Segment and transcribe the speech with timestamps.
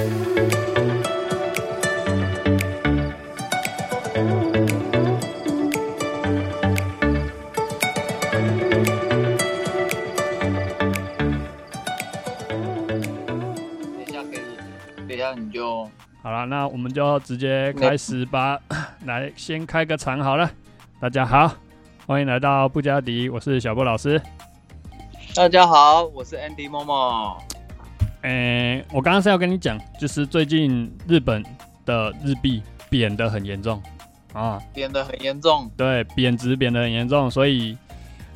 [0.00, 0.08] 等
[14.06, 15.84] 一下给你，等一下你就
[16.22, 18.58] 好了，那我们就直接开始吧。
[19.04, 20.50] 来，先开个场好了。
[20.98, 21.52] 大家好，
[22.06, 24.18] 欢迎来到布加迪，我是小布老师。
[25.34, 27.36] 大家好，我是 Andy Momo。
[28.22, 31.42] 诶、我刚刚是要跟你讲，就是最近日本
[31.86, 33.82] 的日币贬得很严重。
[34.32, 37.76] 啊，贬得很严重，对，贬值贬得很严重，所以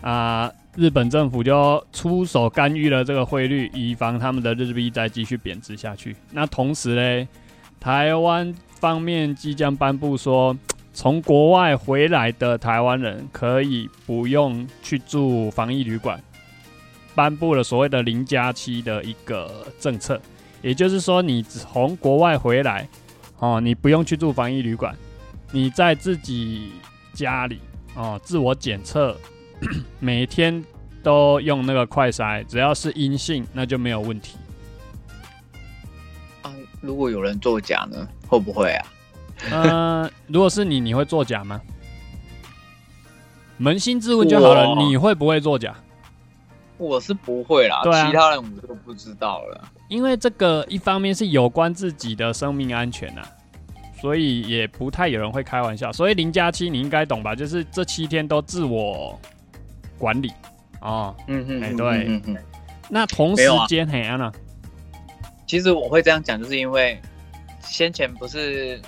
[0.00, 6.16] 啊、日本政府就出手干预了这个汇率，以防他们的日币再继续贬值下去。
[6.32, 7.28] 那同时呢，
[7.78, 10.56] 台湾方面即将颁布说，
[10.92, 16.20] 从国外回来的台湾人可以不用去住防疫旅馆，
[17.14, 20.20] 颁布了所谓的零加七的一个政策，
[20.62, 22.88] 也就是说，你从国外回来，
[23.38, 24.96] 哦，你不用去住防疫旅馆，
[25.52, 26.72] 你在自己
[27.12, 27.60] 家里
[27.94, 29.16] 哦自我检测，
[30.00, 30.64] 每天
[31.02, 34.36] 都用那个快筛，只要是阴性，那就没有问题。
[36.42, 38.86] 啊，如果有人作假呢，会不会啊？
[39.50, 41.60] 呃，如果是你，你会作假吗？
[43.60, 45.74] 扪心自问就好了，你会不会作假？
[46.76, 49.68] 我是不会啦，其他人我就不知道了。
[49.88, 53.22] 因为这个一方面是有关自己的生命安全呐、
[54.00, 55.92] 所以也不太有人会开玩笑。
[55.92, 57.34] 所以零加七你应该懂吧？
[57.34, 59.18] 就是这七天都自我
[59.98, 60.32] 管理
[60.80, 61.14] 哦。
[61.28, 62.36] 嗯哼，嗯哎对嗯嗯嗯。
[62.88, 64.32] 那同时间，嘿安娜，
[65.46, 67.00] 其实我会这样讲，就是因为
[67.60, 68.80] 先前不是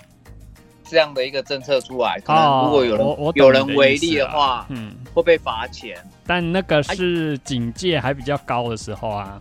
[0.88, 5.96] 这样的一个政策出来，可能如果有人、有人违例的话，嗯，会被罚钱。
[6.26, 9.40] 但那个是警戒还比较高的时候啊。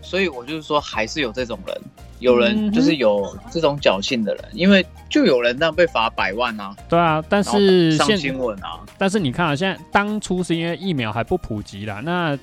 [0.00, 1.76] 所以我就是说，还是有这种人，
[2.20, 12.38] 有嗯人就是有这种侥幸的人，因为就有人那样被罚百万啊，对啊，但是现新闻啊，但是你看啊，现在当初是因为疫苗还不普及啦，那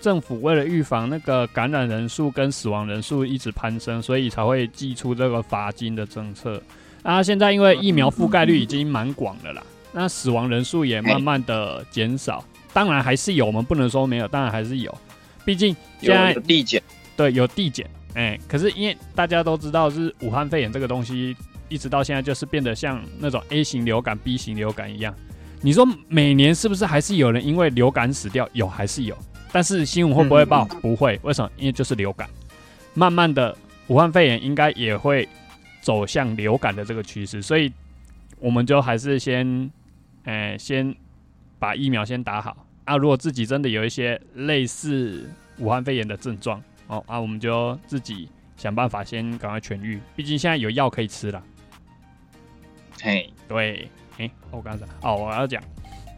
[0.00, 6.62] 政府为了预防那个感染人数跟死亡人数一直攀升，所以才会寄出这个罚金的政策。
[7.02, 9.62] 啊，现在因为疫苗覆盖率已经蛮广的啦，
[9.92, 12.44] 那死亡人数也慢慢的减少。
[12.72, 14.96] 当然还是有，我们不能说没有，当然还是有。
[15.44, 16.82] 毕竟现在有递减，
[17.16, 21.34] 对，有递减，哎、可是因为大家都知道是武汉肺炎这个东西，
[21.68, 25.14] 一直到现在就是变得像那种 A 型流感、B 型流感一样。
[25.62, 28.48] 你说每年是不是还是有人因为流感死掉？
[28.52, 29.16] 有还是有，
[29.50, 30.64] 但是新闻会不会报？
[30.80, 31.50] 不会，为什么？
[31.56, 32.28] 因为就是流感。
[32.94, 33.56] 慢慢的，
[33.88, 35.28] 武汉肺炎应该也会
[35.80, 37.72] 走向流感的这个趋势，所以
[38.38, 39.70] 我们就还是先，
[40.24, 40.94] 哎、先
[41.58, 42.96] 把疫苗先打好啊。
[42.96, 51.42] 如果自己真的有一些类似武汉肺炎的症状，哦啊，我们就自己想办法先赶快痊愈，毕竟现在有药可以吃了。
[53.02, 53.88] 嘿，对，
[54.18, 55.62] 诶，我刚才哦，我要讲，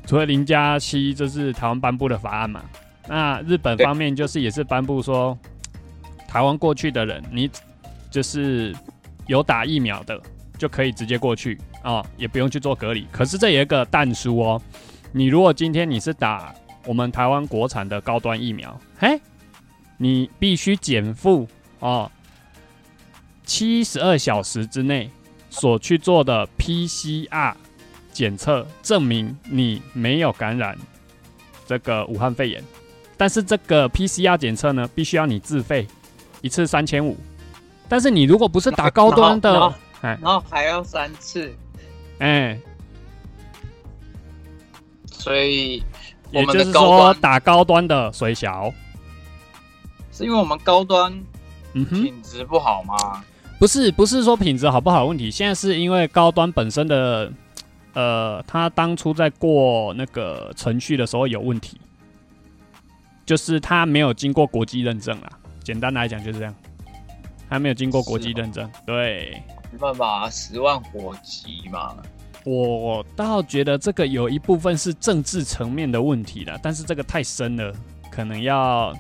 [0.06, 2.62] 除了零加七，这是台湾颁布的法案嘛？
[3.08, 5.36] 那日本方面就是也是颁布说，
[6.26, 7.50] 台湾过去的人，你
[8.10, 8.74] 就是
[9.32, 10.20] 有打疫苗的，
[10.58, 13.06] 就可以直接过去哦，也不用去做隔离。
[13.10, 14.60] 可是这有一个但书哦，
[15.10, 16.54] 你如果今天你是打
[16.84, 19.18] 我们台湾国产的高端疫苗，嘿，
[19.96, 21.48] 你必须减负
[21.78, 22.12] 哦，
[23.46, 25.10] 七十二小时之内
[25.48, 27.54] 所去做的 PCR
[28.12, 30.76] 检测，证明你没有感染
[31.66, 32.62] 这个武汉肺炎。
[33.16, 35.86] 但是这个 PCR 检测呢，必须要你自费，
[36.42, 37.16] 一次三千五。
[37.92, 40.18] 但是你如果不是打高端的然后，哎。
[40.22, 41.54] 然后还要三次，
[42.20, 42.58] 哎，
[45.04, 45.84] 所以
[46.32, 48.72] 我也就是说打高端的水小，
[50.10, 51.12] 是因为我们高端
[51.74, 53.22] 嗯哼，品质不好吗？
[53.58, 57.30] 不是不是说品质好不好的问题，现在是因为高端本身的，
[57.92, 61.78] 呃，他当初在过那个程序的时候有问题，
[63.26, 65.28] 就是他没有经过国际认证啦。
[65.62, 66.54] 简单来讲就是这样，
[67.52, 68.66] 它没有经过国际认证。
[68.86, 71.94] 对没办法，十万火急嘛。
[72.44, 77.70] 我倒觉得这个有一部分是政治层面的问题啦，但是这个太深了，
[78.10, 78.92] 可能要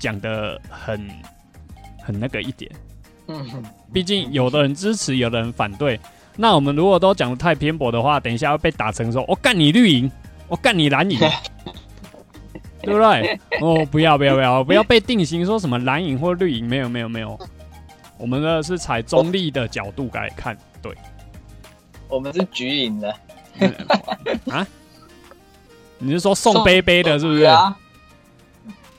[0.00, 1.08] 讲的很
[2.02, 2.68] 很那个一点。
[3.28, 3.62] 嗯，
[3.92, 5.98] 毕竟有的人支持，有的人反对。
[6.36, 10.10] 那我们如果都讲的太偏颇的话，等一下会被打成说“我干你绿营，
[10.48, 11.18] 我干你蓝营”，
[12.82, 13.40] 对不对？
[13.60, 17.38] 哦，不要不要不要，不要被定型说什么蓝营或绿营，没有没有没有，
[18.22, 20.96] 我们呢是采中立的角度来看，对
[22.08, 23.12] 我们是局影的，
[24.48, 24.64] 啊？
[25.98, 27.48] 你是说送杯杯的，是不是对？
[27.48, 27.76] 啊，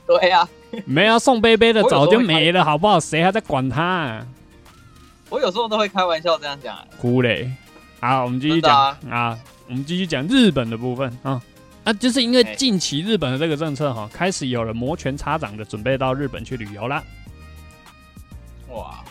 [0.06, 0.46] 对啊，
[0.84, 3.00] 没有送杯杯的早就没了，好不好？
[3.00, 4.26] 谁还在管他、啊？
[5.30, 6.84] 我有时候都会开玩笑这样讲、欸。
[7.00, 7.50] 哭嘞！
[8.00, 9.38] 好，我们继续讲啊啊
[9.68, 11.40] 我们继续讲日本的部分啊
[11.84, 17.02] 啊，就是因为哎近期日本的这个政策哈，开始有人摩拳擦掌的准备到日本去旅游啦。
[18.68, 19.04] 哇，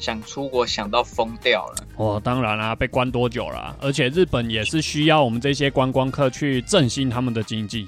[0.00, 1.86] 想出国想到疯掉了。
[1.96, 7.86] 哦，当然啦、被关多久啦、而且日本也是需要我们这些观光客去振兴他们的经济，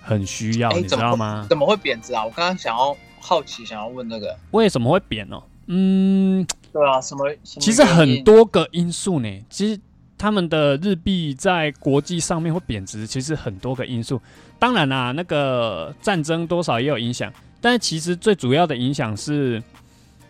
[0.00, 1.46] 很需要，你知道吗？
[1.48, 2.24] 怎么会贬值啊？
[2.24, 5.40] 我刚刚想要好奇，想要问那个，为什么会贬呢？
[5.66, 7.28] 嗯，对啊，什么？
[7.44, 9.28] 什么其实很多个因素呢。
[9.48, 9.80] 其实
[10.18, 14.20] 他们的日币在国际上面会贬值，其实很多个因素。
[14.58, 19.62] 当然啦，那个战争多少也有影响，但是其实最主要的影响是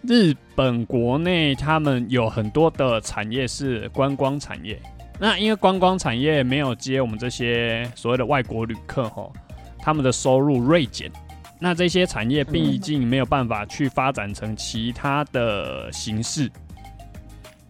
[0.03, 4.81] 日本国内他们有很多的产业是观光产业。
[5.19, 9.31] 那因为观光产业没有接我们这些所谓的外国旅客吼，
[9.79, 11.11] 他们的收入锐减。
[11.59, 16.51] 那这些产业毕竟没有办法去发展成其他的形式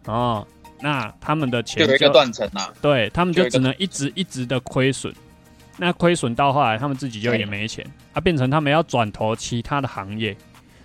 [0.04, 0.46] 哦，
[0.80, 2.72] 那他们的钱就有一个断层啊。
[2.80, 5.12] 对他们就只能一直一直的亏损。
[5.76, 10.36] 那亏损到后来，他们自己就也没钱，啊，变成他们要转投其他的行业。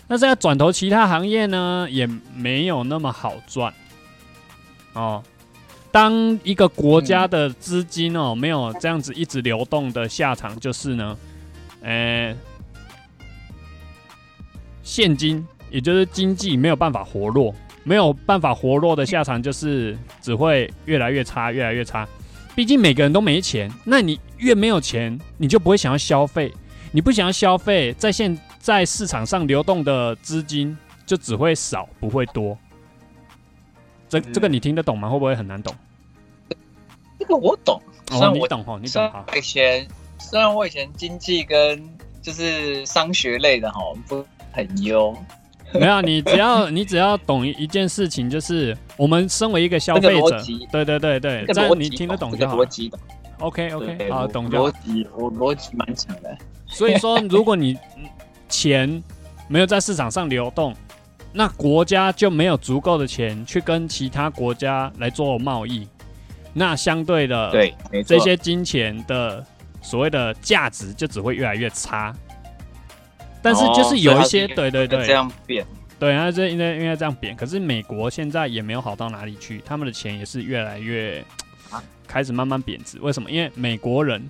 [0.08, 3.74] 那这个转投其他行业呢，也没有那么好赚
[4.94, 5.24] 哦。
[5.92, 11.18] 当一个国家的资金哦没有这样子一直流动的下场，就是呢，
[11.82, 12.36] 呃，
[14.84, 22.06] 现金，也就是经济没有办法活络，没有办法活络的下场就是只会越来越差，越来越差。
[22.54, 26.54] 毕竟每个人都没钱，那你越没有钱，你就不会想要消费，
[26.92, 30.76] 你不想要消费，在现在市场上流动的资金
[31.06, 32.58] 就只会少，不会多。
[34.10, 35.08] 这这个你听得懂吗？
[35.08, 35.72] 会不会很难懂？
[37.20, 37.80] 这个我懂，
[38.10, 39.24] 虽哦，然我你懂哈，你懂哈。
[39.38, 41.88] 以前虽然我以前经济跟
[42.24, 45.16] 就是商学类的哈不很优，
[45.72, 53.00] 没有，你只要 你只要懂一一件事情，就是我们身为一个消这个费者对对对对，这样你听得懂这就好逻辑懂
[53.42, 54.74] OK OK，对好，我懂就好逻。
[54.84, 56.36] 辑我逻辑蛮强的。
[56.66, 58.10] 所以说，如果你嗯
[58.50, 59.04] 钱
[59.48, 60.76] 没有在市场上流动，
[61.32, 65.88] 那国家就没有足够的钱去跟其他国家来做贸易，
[66.54, 69.46] 那相对的，对，这些金钱的
[69.82, 72.16] 所谓的价值就只会越来越差。
[73.42, 75.64] 但是就是有一些，哦对对对，这样变，
[76.00, 77.36] 对，那这应该应该这样贬。
[77.36, 81.24] 可是美国现在也没有好到哪里去，他们的钱也是越来越
[81.70, 82.98] 啊 开始慢慢贬值。
[83.02, 83.30] 为什么？
[83.30, 84.28] 因为美国人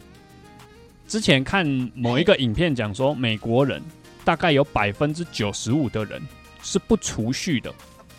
[1.07, 3.81] 之前看某一个影片讲说，美国人
[4.25, 6.21] 大概有百分之九十五的人
[6.61, 7.73] 是不储蓄的，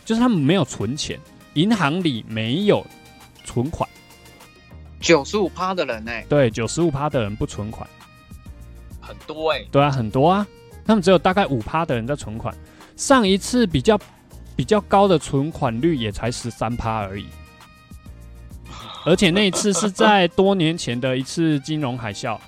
[0.04, 1.20] 就是他们没有存钱，
[1.54, 2.86] 银行里没有
[3.44, 3.86] 存款。
[5.00, 7.86] 九十五趴的人呢、对，九十五趴的人不存款。
[9.00, 10.46] 很多哎、对啊，很多啊，
[10.84, 12.56] 他们只有大概五趴的人在存款。
[12.96, 14.00] 上一次比较
[14.56, 17.26] 比较高的存款率也才十三趴而已，
[19.04, 22.38] 而且那一次是在多年前的一次金融海啸。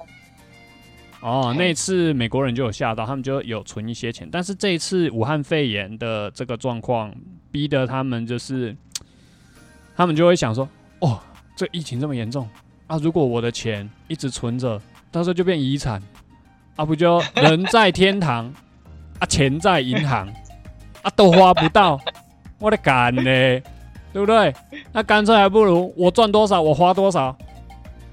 [1.21, 7.13] 哦，那一次美国人就有吓到，他们就有存一些钱，但是这一次武汉肺炎的这个状况，
[7.51, 8.77] 逼得他们就是，
[9.97, 10.69] 他们就会想说，
[11.01, 11.19] 哦，
[11.57, 12.49] 这疫情这么严重
[12.87, 14.81] 啊，如果我的钱一直存着，
[15.11, 16.01] 到时候就变遗产，
[16.77, 18.47] 啊，不就人在天堂，
[19.19, 20.29] 啊，钱在银行，
[21.03, 22.01] 啊，都花不到，
[22.61, 23.23] 我的干呢，
[24.13, 24.55] 对不对？
[24.93, 27.37] 那干脆还不如我赚多少我花多少，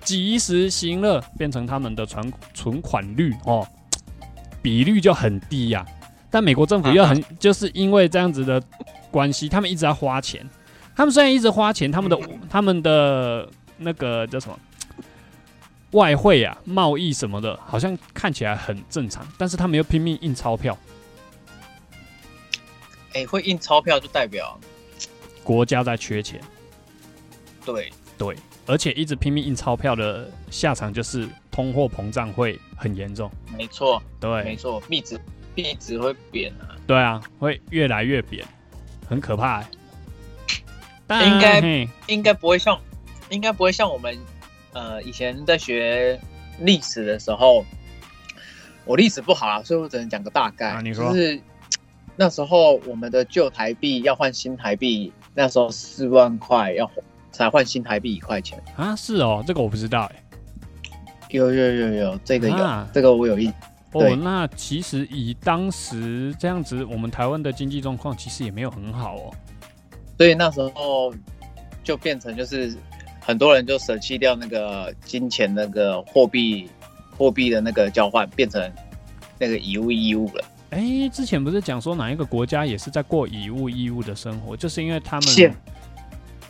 [0.05, 3.67] 及时行乐，变成他们的存存款率哦，
[4.61, 5.85] 比率就很低呀、
[6.31, 8.61] 但美国政府又很，就是因为这样子的
[9.11, 10.47] 关系，他们一直在花钱。
[10.95, 12.17] 他们虽然一直花钱，他们的
[12.49, 14.57] 他们的那个叫什么
[15.91, 20.77] 外汇啊、贸易什么的，好像看起来很正常，但是他们又拼命印钞票，
[23.13, 24.57] 哎、会印钞票就代表
[25.43, 26.39] 国家在缺钱，
[27.65, 28.35] 对，对，
[28.67, 35.19] 而且一直拼命印钞票的下场就是通货膨胀会很严重，没错，对没，错，币值
[35.53, 36.75] 币值会贬啊。
[36.87, 38.45] 对啊，会越来越贬，
[39.07, 39.67] 很可怕、欸。
[41.07, 42.79] 但应该应该不会像，
[43.29, 44.17] 应该不会像我们
[44.73, 46.19] 呃以前在学
[46.59, 47.63] 历史的时候，
[48.85, 50.69] 我历史不好啊，所以我只能讲个大概。
[50.69, 51.39] 啊你说就是
[52.15, 56.89] 那时候我们的旧台币要换新台币，那时候四万块要
[57.35, 58.61] 才换新台币一块钱。
[58.75, 60.23] 啊，是哦，这个我不知道哎、
[61.29, 63.49] 有有有有，这个有，啊这个我有印。
[63.91, 69.33] 哦对，那其实以当时这样子，我们台湾的经济状况其实也没有很好哦。
[70.17, 71.13] 所以那时候
[71.81, 72.75] 就变成就是
[73.21, 76.69] 很多人就舍弃掉那个金钱那个货币
[77.17, 78.69] 货币的那个交换，变成
[79.39, 80.43] 那个以物易物了。
[80.71, 85.53] 哎，之前不是讲说哪一个国家也是在过以物易物的生活，就是因为他们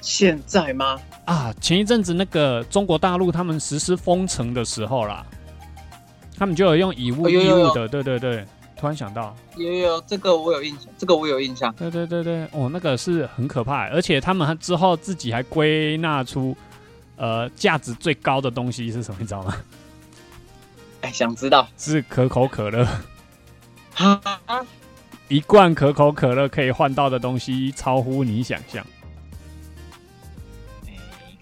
[0.05, 0.99] 现现在吗？
[1.25, 5.25] 啊，前一阵子那个中国大陆他们实施封城的时候啦，
[6.37, 8.45] 他们就有用以物易哦有有有物的，对对对，
[8.77, 11.73] 突然想到，有有这个我有印象，这个我有印象。
[11.73, 16.55] 对对对对，哦，那个是很可怕，而且他们之后自己还归纳出，
[17.15, 19.55] 呃，价值最高的东西是什么，你知道吗？
[21.01, 21.67] 哎，想知道？
[21.79, 22.87] 是可口可乐，
[23.95, 24.21] 哈，
[25.29, 28.85] 一罐可口可乐可以换到的东西超乎你想象。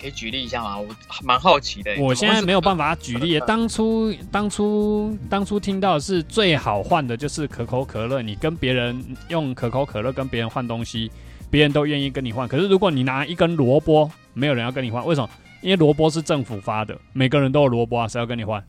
[0.03, 0.77] 哎可以举例一下吗？
[0.77, 0.85] 我
[1.23, 1.95] 蛮好奇的。
[1.97, 2.93] 我现在没有办法。
[2.95, 11.09] 举例，当初当初当初听到的是最好换的就是可口可乐，你跟别人用可口可乐跟别人换东西，
[11.49, 12.45] 别人都愿意跟你换。
[12.45, 15.29] 可是如果你拿一根萝卜，没有人要跟你换，为什么？
[15.61, 18.61] 因为萝卜是政府发的，每个人都有萝卜啊，谁要跟你换？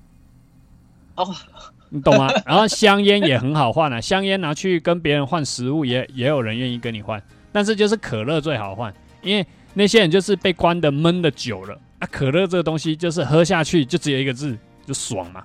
[1.17, 1.35] 哦，
[1.91, 2.29] 你懂吗？
[2.47, 15.43] 然后香烟也很好换啊，香烟拿去跟别人换食物也也有人愿意跟你换，但是就是可乐最好换，因为那些人就是被关的闷的久了啊，可乐这个东西就是喝下去就只有一个字，就爽嘛。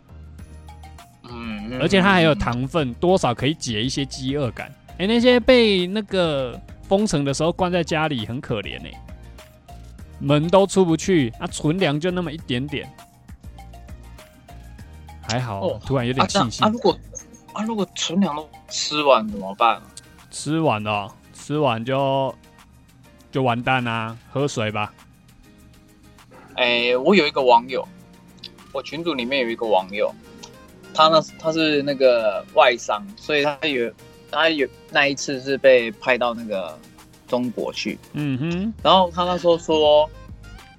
[1.24, 4.71] 嗯，嗯而且它还有糖分，多少可以解一些饥饿感。
[4.98, 8.91] 哎、那些被那个封城的时候关在家里很可怜哎、
[10.19, 12.88] 门都出不去，啊，存粮就那么一点点。
[15.21, 16.65] 还好，哦突然有点庆幸。
[16.65, 17.00] 啊，如果
[17.53, 19.81] 啊，如果存粮都吃完怎么办？
[20.29, 22.36] 吃完了哦，吃完就
[23.31, 24.93] 就完蛋啦、喝水吧。
[26.55, 27.88] 哎，我有一个网友，
[28.74, 30.13] 我群组里面有一个网友，
[30.93, 33.91] 他呢他是那个外商，所以他有
[34.29, 36.77] 他有那一次是被派到那个
[37.27, 40.09] 中国去，嗯哼，然后他那时候说，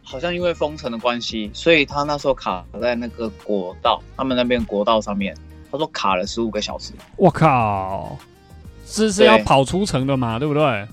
[0.02, 5.34] 好像因为封城的关系，所以他那时候卡在那个国道，他们那边国道上面，
[5.70, 6.92] 他说卡了十五个小时。
[7.16, 8.18] 我靠，
[8.84, 10.86] 是是要跑出城的嘛，对不对？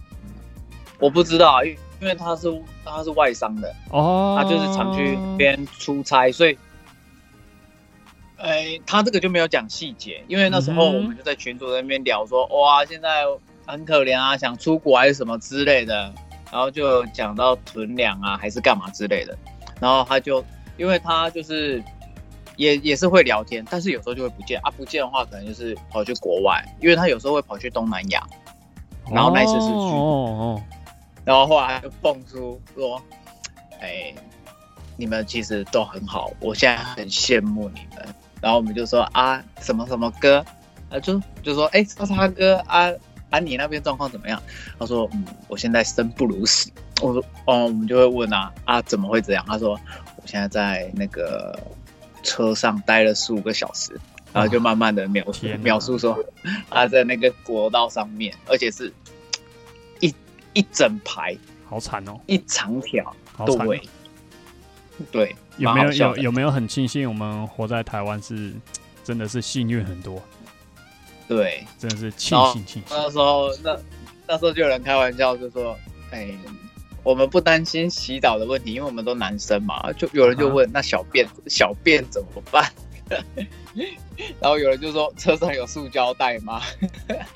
[0.99, 6.57] 我不知道，因因为他是他是外商的，哦，他就是常去边出差，所以，
[8.37, 13.25] 哎，他这个就没有讲细节，因为那时候我们就在群组那边聊说，哇，现在
[13.65, 16.13] 很可怜啊，想出国还是什么之类的，
[16.51, 19.35] 然后就讲到囤粮啊，还是干嘛之类的，
[19.79, 20.43] 然后他就，
[20.77, 21.83] 因为他就是
[22.57, 28.23] 也也是会聊天，但是有时候就会不见啊，不见的话可能就是跑去国外，因为他有时候会跑去东南亚，
[29.11, 30.63] 然后那一次是去哦哦
[31.27, 33.03] 然后后来就蹦出说
[33.81, 34.15] ：“哎，
[34.95, 40.37] 你们其实都很好，我现在很羡慕你们。”然后我们就说：“啊，什么什么哥？”
[40.89, 42.89] 啊，就就说：“哎，叉叉哥啊
[43.29, 44.41] 啊，你那边状况怎么样？”
[44.79, 46.71] 他说：“嗯，我现在生不如死。”
[47.03, 49.77] 我说：“哦，我们就会问啊啊，怎么会这样？”他说
[50.15, 51.59] ：“我现在在那个
[52.23, 53.99] 车上待了十五个小时。”
[54.31, 56.17] 然后就慢慢的描述描述说，
[56.69, 58.93] 他在那个国道上面，而且是
[60.57, 63.69] 一一整排哦，好惨哦，一长条，好惨哦。
[63.69, 63.81] 对，
[65.11, 68.53] 对，有没有有有没有很庆幸我们活在台湾是
[69.03, 70.21] 真的是幸运很多，
[71.27, 72.83] 对，真的是庆幸庆幸。
[72.89, 73.77] 那时候那
[74.27, 75.77] 那时候就有人开玩笑就说，
[76.11, 76.29] 哎，
[77.03, 82.71] 我们不担心洗澡的问题，因为我们都男生嘛，就有人就问，那小便小便怎么办？
[84.41, 86.61] 然后有人就说车上有塑胶袋吗？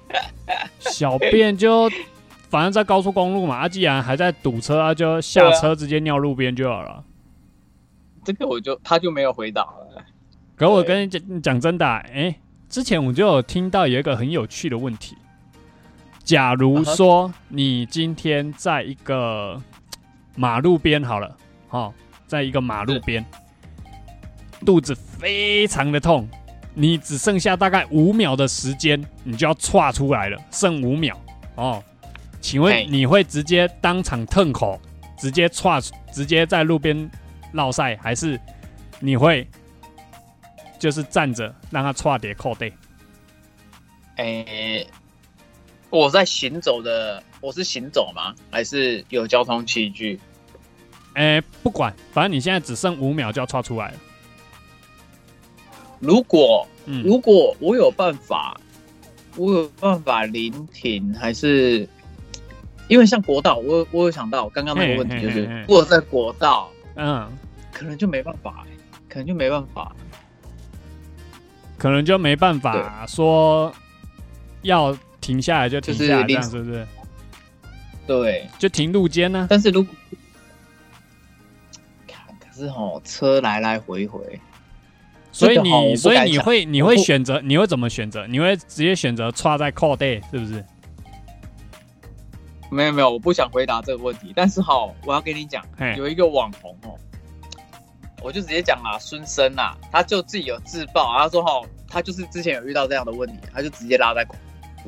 [0.80, 1.90] 小便就
[2.52, 7.02] 反正在高速公路嘛，啊，既然还在堵车啊，就下车直接尿路边就好了。
[8.26, 10.04] 这个我就他就没有回答了。
[10.58, 12.36] 可我跟你讲讲真的、啊，哎、
[12.68, 15.16] 之前我就有听到有一个很有趣的问题。
[16.26, 19.58] 假如说你今天在一个
[20.36, 21.38] 马路边好了，
[21.70, 21.94] 哦，
[22.28, 23.26] 在一个马路边，
[24.66, 26.28] 肚子非常的痛，
[26.74, 31.18] 你只剩下大概五秒的时间，你就要岔出来了，剩五秒
[31.56, 31.82] 哦。
[32.42, 34.82] 请问你会直接当场腾口，
[35.18, 35.80] 直接踹，
[36.12, 37.10] 直接在路边
[37.54, 38.38] 绕赛，还是
[39.00, 39.48] 你会
[40.80, 42.74] 就是站着让他踹碟扣背？
[44.18, 44.86] 哎，
[45.90, 48.34] 我在行走的，我是行走吗？
[48.50, 50.20] 还是有交通器具？
[51.14, 53.98] 哎、不管，反正你现在只剩五秒就要踹出来了。
[56.00, 58.60] 如果嗯，如果我有办法，
[59.36, 61.88] 我有办法临停，还是
[62.92, 67.26] 因为像国道，我有我有想到刚刚那个问题，就是如果在国道，嗯，
[67.72, 68.66] 可能就没办法、
[69.08, 69.96] 可能就没办法。
[71.78, 73.74] 可能就没办法说
[74.62, 76.86] 要停下来就停下来，是临样是不是？
[78.06, 79.96] 对，就停路肩呢、但是如果
[82.06, 84.38] 看，可是哦，车来来回回，
[85.32, 88.28] 所以你所以你会你会选择你会怎么选择？
[88.28, 90.62] 你会直接选择插在 call day 是不是？
[92.72, 94.32] 没有没有，我不想回答这个问题。
[94.36, 94.74] 但是哈，
[95.06, 96.96] 我要跟你讲嘿，有一个网红哦，
[98.24, 104.36] 我就直接讲啦，孙生啊，他就自己有自曝，他说哈，他就是之前有遇到这样的问题，他就直接拉在裤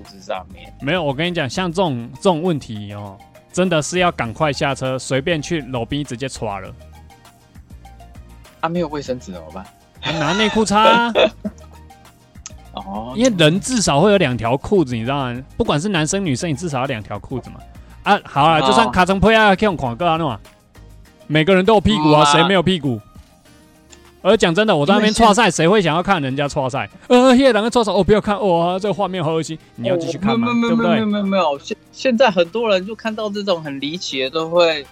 [0.03, 0.73] 子上面。
[0.81, 3.17] 没有，我跟你讲，像这种这种问题哦，
[3.51, 6.73] 真的是要赶快下车，随便去楼边直接刷了，
[8.61, 9.65] 啊，没有卫生纸怎么办？
[10.19, 11.13] 拿内裤擦、啊，
[12.73, 15.43] 哦，因为人至少会有两条裤子，你知道吗？
[15.57, 17.59] 不管是男生女生，你至少要两条裤子嘛。
[18.03, 20.39] 啊，好了，哦就算卡成配啊，可以用广告啊，那嘛，
[21.27, 22.99] 每个人都有屁股啊，谁没有屁股？
[24.21, 26.89] 而讲真的，我在那边因为现搓赛，谁会想要看人家搓赛？
[27.07, 30.47] 呃，叶两个搓赛，哦，不要看，哇，这个画面好恶心，你要继续看吗？
[30.49, 30.91] 哦没有对不对？
[30.93, 34.85] 没有没有没有没有，现现在很多人就看到这种很离奇的，都会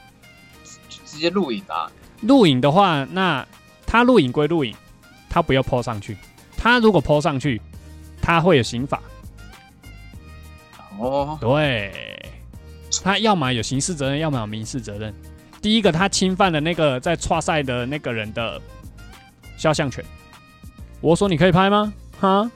[1.06, 1.90] 直接录影啊。
[2.22, 3.46] 录影的话，那
[3.86, 4.76] 他录影归录影，
[5.30, 6.18] 他不要 po 上去。
[6.58, 7.62] 他如果 po 上去，
[8.22, 9.02] 他会有刑法。
[11.00, 12.21] 哦，对，
[13.04, 15.14] 他要么有刑事责任，要么有民事责任。
[15.62, 18.60] 第一个，他侵犯了那个在跨赛的那个人的
[19.58, 20.04] 肖像权。
[21.00, 21.94] 我说你可以拍吗？
[22.20, 22.52] 哈？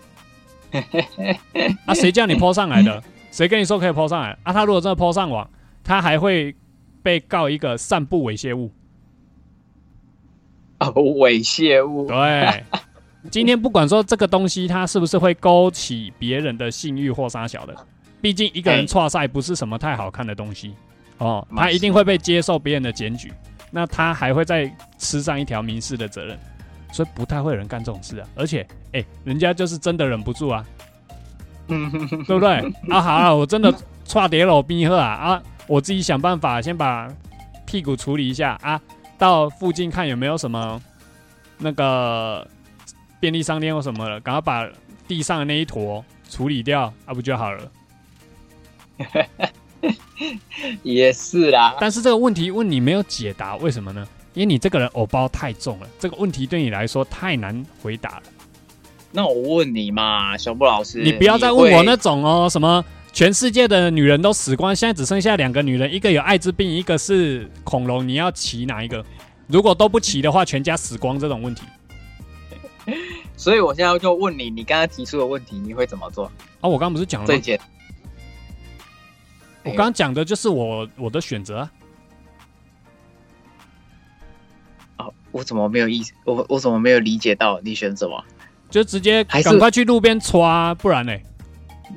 [1.85, 3.01] 啊，谁叫你 po 上来的？
[3.31, 4.37] 谁跟你说可以 po 上来？
[4.43, 5.49] 啊，他如果真的 po 上网，
[5.83, 6.55] 他还会
[7.01, 8.71] 被告一个散布猥亵物。
[10.79, 12.07] 啊，猥亵物。
[12.07, 12.63] 对，
[13.31, 17.75] 今天不管说这个东西它是不是会勾起别人的性欲或啥小的，
[18.25, 20.73] 毕竟一个人赛不是什么太好看的东西
[21.19, 23.31] 哦，他一定会被接受别人的检举，
[23.69, 24.67] 那他还会再
[24.97, 26.35] 吃上一条民事的责任，
[26.91, 28.27] 所以不太会有人干这种事啊。
[28.33, 30.65] 而且，哎、人家就是真的忍不住啊，
[31.67, 31.87] 嗯，
[32.25, 32.49] 对不对？
[32.89, 33.71] 啊，好了，我真的
[34.09, 37.07] 跨跌了逼喝啊啊，我自己想办法先把
[37.67, 38.81] 屁股处理一下啊，
[39.19, 40.81] 到附近看有没有什么
[41.59, 42.47] 那个
[43.19, 44.67] 便利商店或什么的，赶快把
[45.07, 47.71] 地上的那一坨处理掉啊，不就好了？
[50.83, 51.75] 也是啦。
[51.79, 54.07] 但是这个问题问你没有解答，为什么呢？
[54.33, 58.23] 因为你这个人偶包太重了，这个问题对你来说太难回答了。
[59.11, 69.03] 那我问你嘛，小布老师，你不要再问我那种哦，什么全世界的女人都死光，现在只剩下两个女人，一个有艾滋病，一个是恐龙，你要骑哪一个？
[69.47, 71.61] 如果都不骑的话，全家死光这种问题
[73.37, 76.25] 所以我现在就问你，你刚才提出的问题，你会怎么做？
[76.59, 76.67] 啊！
[76.67, 77.27] 我刚刚不是讲了吗？
[77.27, 77.59] 最简，
[79.65, 81.71] 我刚刚讲的就是我我的选择啊。
[84.97, 86.13] 哦，我怎么没有意识？
[86.23, 88.23] 我我怎么没有理解到你选什么？
[88.69, 91.13] 就直接赶快去路边抓，不然呢？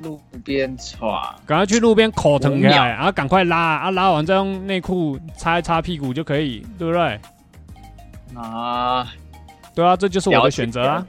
[0.03, 7.19] 路边抓，赶快去路边口疼起五秒来，然后赶快拉啊，拉完再用内裤擦一擦屁股就可以，对不对？
[8.35, 9.07] 啊
[9.73, 11.07] 对啊，这就是我的选择啊。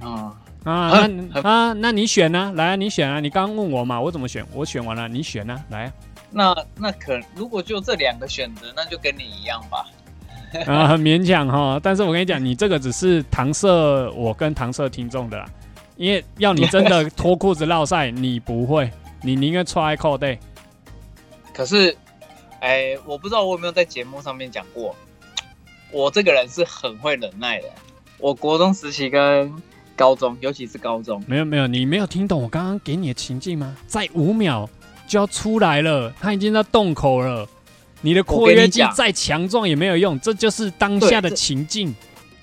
[0.00, 3.18] 啊，啊，那啊，那你选呢、来啊，你选啊！
[3.18, 4.46] 你刚刚问我嘛，我怎么选？
[4.54, 5.92] 我选完了，你选啊，来啊！
[6.30, 9.86] 那那可如果就这两个选择，那就跟你一样吧。
[10.66, 11.80] 啊，很勉强哈。
[11.82, 13.68] 但是我跟你讲，你这个只是搪塞
[14.14, 15.46] 我跟搪塞听众的啦，
[15.96, 18.88] 因为要你真的脱裤子绕赛，你不会，
[19.20, 20.38] 你宁愿穿扣带。
[21.52, 21.96] 可是，
[22.60, 24.94] 哎，我不知道我有没有在节目上面讲过，
[25.90, 27.68] 我这个人是很会忍耐的。
[28.18, 29.52] 我国中时期跟
[29.96, 33.76] 高中，尤其是高中，没有没有，你没有听懂我刚刚给你的情境吗？
[33.86, 34.68] 在五秒
[35.06, 37.48] 就要出来了，他已经在洞口了。
[38.04, 41.94] 你的括约肌再强壮也没有用，这就是当下的情境。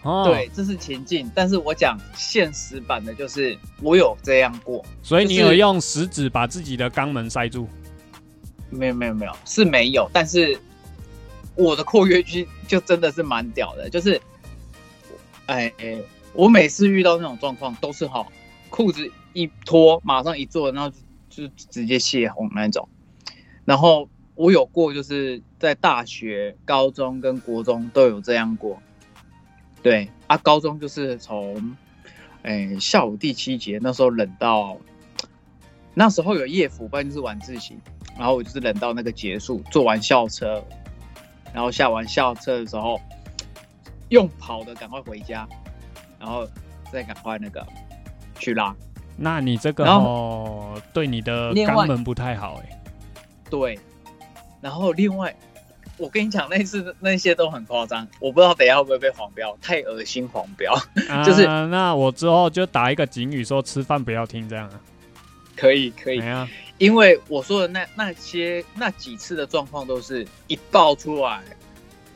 [0.03, 1.29] 哦，对，，这是情境。
[1.35, 7.67] 但是我讲现实版的，就是我有这样过，所以你有用食指把自己的肛门塞住。
[8.69, 10.57] 没有没有没有是没有，但是
[11.55, 14.21] 我的括约肌就真的是蛮屌的，就是，
[15.47, 15.69] 哎，
[16.33, 18.25] 我每次遇到那种状况都是哈，
[18.69, 20.89] 裤子一脱，马上一做，然后
[21.29, 22.87] 就就直接泄洪那种。
[23.65, 28.81] 然后我有过，就是在大学、高中跟国中都有这样过。
[29.81, 31.75] 对啊，高中就是从，
[32.43, 34.77] 哎，下午第七节那时候冷到，
[35.93, 37.77] 那时候有夜辅，不然就是晚自习。
[38.17, 40.61] 然后我就是冷到那个结束，坐完校车，
[41.53, 42.99] 然后下完校车的时候，
[44.09, 45.47] 用跑的赶快回家，
[46.19, 46.47] 然后
[46.91, 47.65] 再赶快那个
[48.37, 48.75] 去拉。
[49.15, 52.81] 那你这个哦，对你的肛门不太好哎。
[53.49, 53.77] 对，
[54.61, 55.35] 然后另外，
[55.97, 60.73] 我跟你讲，那次那些都很夸张，我不知道等一下会不会被黄标，太恶心黄标。
[61.25, 64.79] 就是啊那我之后就打一个警语说吃饭不要听这样啊。
[65.57, 71.41] 可以可以哎，呀，因为我说的那那些那几次的状况都是一爆出来，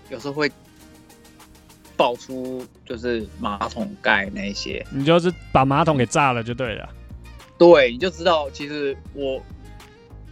[0.09, 0.49] 有时候会
[2.03, 6.89] 爆出就是马桶盖那些，你就是把马桶给炸了就对了。
[7.57, 9.41] 对，你就知道其实我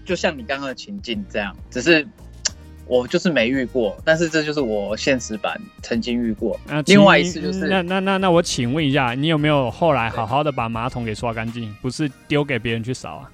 [0.03, 2.05] 就像你刚刚的情境这样，只是
[2.85, 6.59] 我就是没遇过，但是这就是我现实版曾经遇过。
[6.67, 13.31] 那另外一次就是那那那那我请问一下，你有没有后来好好的把马桶给刷干净，不是丢给别人去扫啊？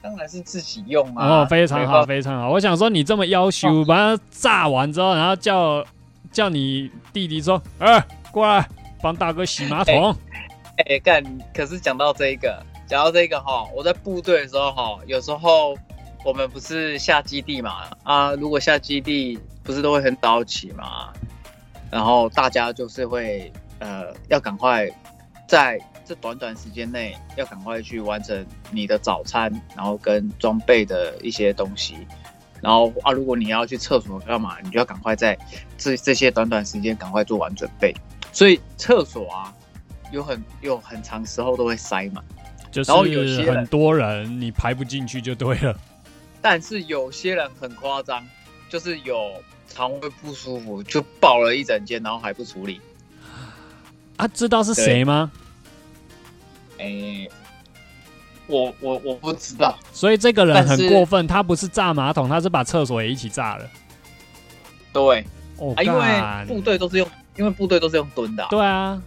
[0.00, 2.48] 当然是自己用啊，哦，非常好，非常好。
[2.48, 5.84] 我想说你这么要求，把它炸完之后，然后叫
[6.32, 8.66] 叫你弟弟说，哎、过来
[9.02, 10.14] 帮大哥洗马桶。
[10.86, 11.22] 哎、干！
[11.52, 15.76] 可是讲到这个，讲到这个哈，我在部队的时候哈，有时候
[16.24, 21.12] 我们不是下基地嘛啊，如果下基地不是都会很早起嘛，
[21.90, 24.88] 然后大家就是会呃要赶快
[25.48, 32.06] 在这短短时间内要赶快去完成你的早餐，然后跟装备的一些东西。
[32.60, 35.38] 然后啊，如果你要去厕所干嘛，你就要赶快在
[35.76, 37.94] 这这些短短时间赶快做完准备。
[38.32, 39.54] 所以厕所啊，
[40.12, 42.22] 有很有很长时候都会塞满，
[42.70, 45.76] 就是然后有很多人你排不进去就对了。
[46.40, 48.24] 但是有些人很夸张，
[48.68, 49.32] 就是有
[49.66, 52.80] 肠胃不舒服就爆了一整间，然后还不处理。
[54.16, 55.30] 啊，知道是谁吗？
[56.78, 57.28] 哎，
[58.48, 63.64] 我我我不知道，所以这个人很过分，他不是炸马桶，他是把厕所也一起炸了。
[64.92, 65.24] 对。
[65.60, 69.02] 哦，啊，因为部队都是用，因为部队都是用蹲的啊、对啊，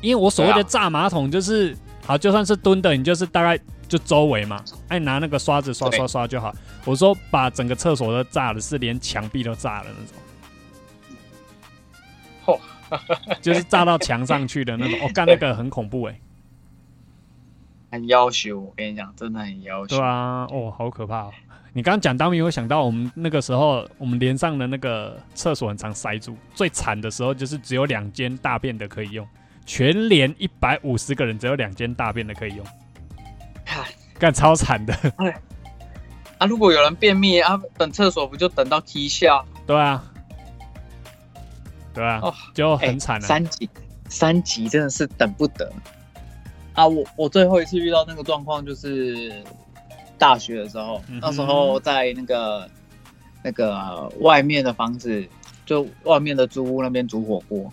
[0.00, 1.76] 因为我所谓的炸马桶就是，
[2.06, 6.50] 好，就算是蹲的，你就是大概就周围嘛，哎，拿那个刷子刷刷刷就好。
[6.86, 9.88] 我说把整个厕所都炸了，是连墙壁都炸了
[12.46, 12.58] 那种。
[13.28, 16.18] 嚯 就是炸到墙上去的那种，我、哦、干那个很恐怖哎、
[17.90, 19.96] 很要求，我跟你讲，真的很要求。
[19.96, 21.32] 对啊，哦，好可怕哦！
[21.72, 29.26] 你刚刚讲当兵，我想到我们那个时候，我们连上的那个厕所很常塞住，最惨的时候就是只有两间大便的可以用，
[29.66, 32.66] 全连一百五十个人只有两间大便的可以用，
[33.64, 33.84] 看
[34.18, 34.94] 干超惨的。
[36.38, 39.44] 啊，如果有人便秘啊，等厕所不就等到踢下？
[39.66, 40.04] 对啊，
[41.94, 43.68] 对啊，哦就哎很惨了、三级，
[44.08, 45.70] 三级真的是等不得
[46.76, 46.86] 啊！
[46.86, 49.32] 我我最后一次遇到那个状况就是
[50.16, 52.70] 大学的时候，嗯那时候在那个
[53.42, 55.26] 那个外面的房子，
[55.64, 57.72] 就外面的租屋那边煮火锅，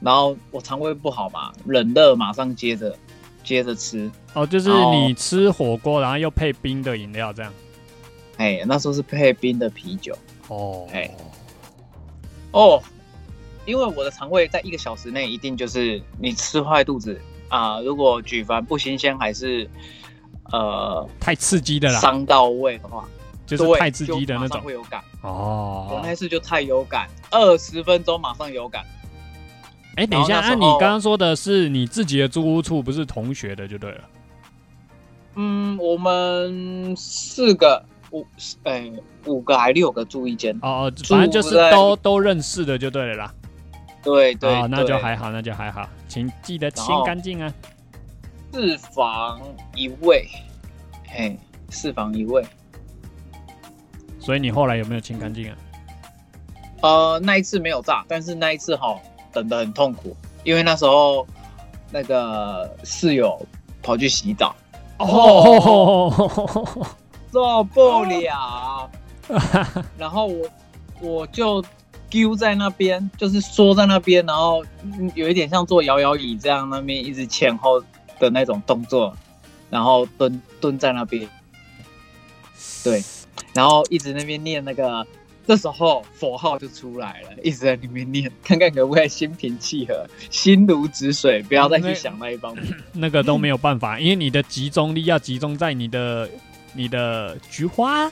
[0.00, 2.96] 然后我肠胃不好嘛，冷热马上接着
[3.42, 7.52] 接着吃，哦，就是你吃火锅，然后又配冰的饮料这样。
[8.36, 10.16] 哎，那时候是配冰的啤酒
[10.48, 11.10] 哦，哎
[12.52, 12.80] 哦，
[13.66, 17.20] 因为我的肠胃在一个小时内一定就是你吃坏肚子
[17.54, 19.68] 啊、如果举凡不新鲜还是
[20.52, 23.04] 呃太刺激的啦，伤到位的话，
[23.46, 24.60] 就是太刺激的那种。
[24.60, 25.86] 会有感哦。
[25.88, 28.84] 我哦，那次就太有感，二十分钟马上有感。
[29.96, 34.00] 哎，等一下，那、你刚刚说的是你自己的租屋处，不是同学的就对了。
[35.36, 38.26] 嗯，我们四个五
[38.64, 38.90] 哎
[39.26, 43.34] 五个还六个住一间，哦哦，反正就是都都认识的就对了啦。
[44.02, 47.52] 对对哦，那就对还好，那就还好，请记得清干净啊。
[48.52, 49.40] 四房
[49.74, 50.24] 一卫，
[51.08, 51.36] 嘿，
[51.70, 52.40] 四房一卫。
[54.20, 55.56] 所以你后来有没有清干净啊？
[56.82, 58.96] 呃，那一次没有炸，但是那一次哈
[59.32, 61.26] 等的很痛苦，因为那时候
[61.90, 63.44] 那个室友
[63.82, 64.54] 跑去洗澡，
[64.98, 66.12] 哦，
[67.32, 68.88] 受不了，
[69.98, 70.48] 然后我
[71.00, 71.60] 我就
[72.14, 77.82] 丢在那边，就是缩在那边，然后嗯有一点像坐摇摇椅这样，那边一直前后
[78.20, 79.12] 的那种动作，
[79.68, 81.28] 然后蹲蹲在那边，
[82.84, 83.02] 对，
[83.52, 85.04] 然后一直那边念那个，
[85.44, 92.64] 这时候佛号就出来了，一直在里面念，看看可不可以心平气和，心如止水，不要再去想那一方面。
[92.94, 96.30] 那个都没有办法，因为你的集中力要集中在你的
[96.74, 98.08] 你的菊花，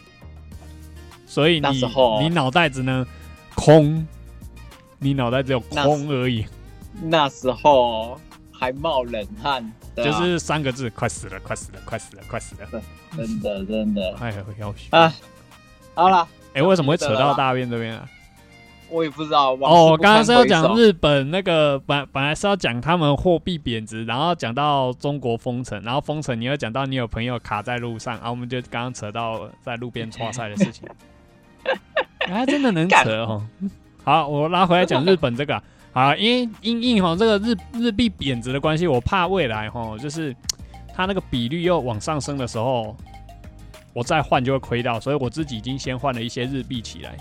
[1.24, 3.06] 所以你那时候你脑袋只能
[3.64, 4.04] 空，
[4.98, 6.44] 你脑袋只有空而已，
[7.00, 8.20] 那时候
[8.50, 12.82] 还冒冷汗，就是三个字：快死了，快死了，快死了，快死了。
[13.16, 14.88] 真的真的哎呀，要死！
[14.90, 15.14] 啊。
[15.94, 18.08] 好了，哎，为什么会扯到大便这边啊？
[18.90, 19.52] 我也不知道。
[19.52, 30.88] 哦，我刚刚是要讲日，本那个本本来是要讲他们货币贬值，然后讲到中国封城，然后封城你又讲到你有朋友卡在路上，然后我们就刚刚扯到在路边 刷赛的事情，
[32.26, 33.46] 还 真的能扯哦。
[34.04, 35.62] 好，我拉回来讲日本这个啊，
[36.10, 40.34] 好，因为因应哈这个日日币贬值的关系，我怕未来哈就是
[40.94, 42.96] 它那个比率又往上升的时候，
[43.92, 47.16] 我再换就会亏到，所以我自己已经先换了一些日币起来。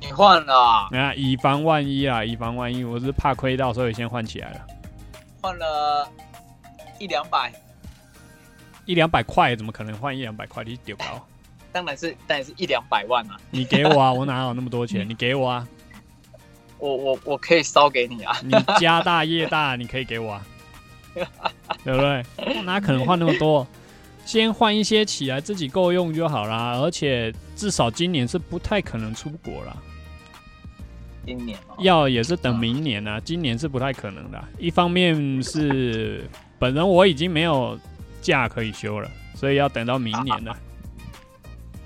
[0.00, 4.60] 你换了啊，啊，以防万一啊，以防万一，我是怕亏到，所以先换起来了。
[5.40, 6.08] 换了
[6.98, 7.52] 一两百，
[8.84, 10.62] 一两百块怎么可能换一两百块？
[10.62, 11.24] 你丢高？
[11.72, 13.36] 当然是当然是一两百万啊！
[13.50, 15.06] 你给我啊，我哪有那么多钱？
[15.08, 15.66] 你给我啊，
[16.78, 18.36] 我我我可以烧给你啊！
[18.44, 20.46] 你家大业大，你可以给我啊，
[21.84, 22.24] 对不对？
[22.56, 23.66] 我哪可能换那么多？
[24.24, 26.78] 先换一些起来，自己够用就好啦。
[26.78, 29.76] 而且至少今年是不太可能出国了。
[31.26, 34.44] 今年哦，要也是等明年啊，今年是不太可能的。
[34.58, 37.78] 一方面是本人我已经没有
[38.20, 40.56] 假可以休了，所以要等到明年了。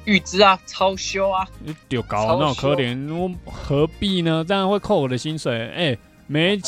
[0.07, 4.43] 预支啊，超休啊，你丢高那种可怜，我何必呢？
[4.47, 5.69] 这样会扣我的薪水。
[5.75, 6.59] 哎、没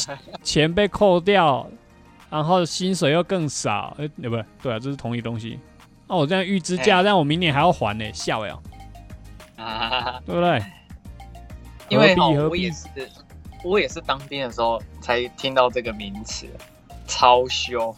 [0.42, 1.66] 钱被扣掉，
[2.28, 3.96] 然后薪水又更少。
[3.98, 4.44] 哎、对不对？
[4.62, 5.58] 对啊，这是同一东西。
[6.06, 8.58] 那、我这样预支假，但我明年还要还呢、笑呀，
[9.56, 10.62] 啊， 对不对？
[11.88, 12.86] 因为我也是
[13.64, 16.46] 我也是当兵的时候才听到这个名词，
[17.06, 17.94] 超休。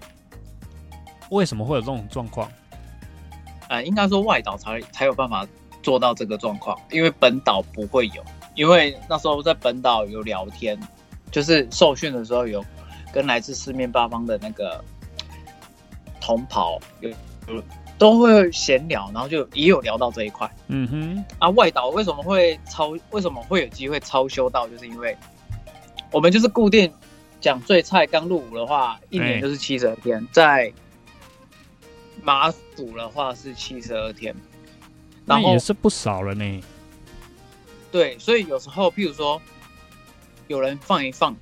[1.30, 2.50] 为什么会有这种状况？
[3.70, 5.46] 呃，应该说外岛才才有办法
[5.80, 8.22] 做到这个状况，因为本岛不会有。
[8.56, 10.76] 因为那时候在本岛有聊天，
[11.30, 12.64] 就是受训的时候有
[13.12, 14.84] 跟来自四面八方的那个
[16.20, 17.08] 同袍有
[17.46, 17.62] 有
[17.96, 21.48] 都会闲聊，然后就也有聊到这一块嗯哼，啊。
[21.50, 22.96] 外岛为什么会超？
[23.12, 24.66] 为什么会有机会超修到？
[24.66, 25.16] 就是因为
[26.10, 26.92] 我们就是固定
[27.40, 30.72] 讲最菜刚入伍的话，一哎年就是七十二天，在
[32.22, 34.34] 马祖的话是七十二天，
[35.26, 36.62] 然后那也是不少了呢。
[37.90, 39.40] 对，所以有时候譬如说
[40.48, 41.36] 有人放一放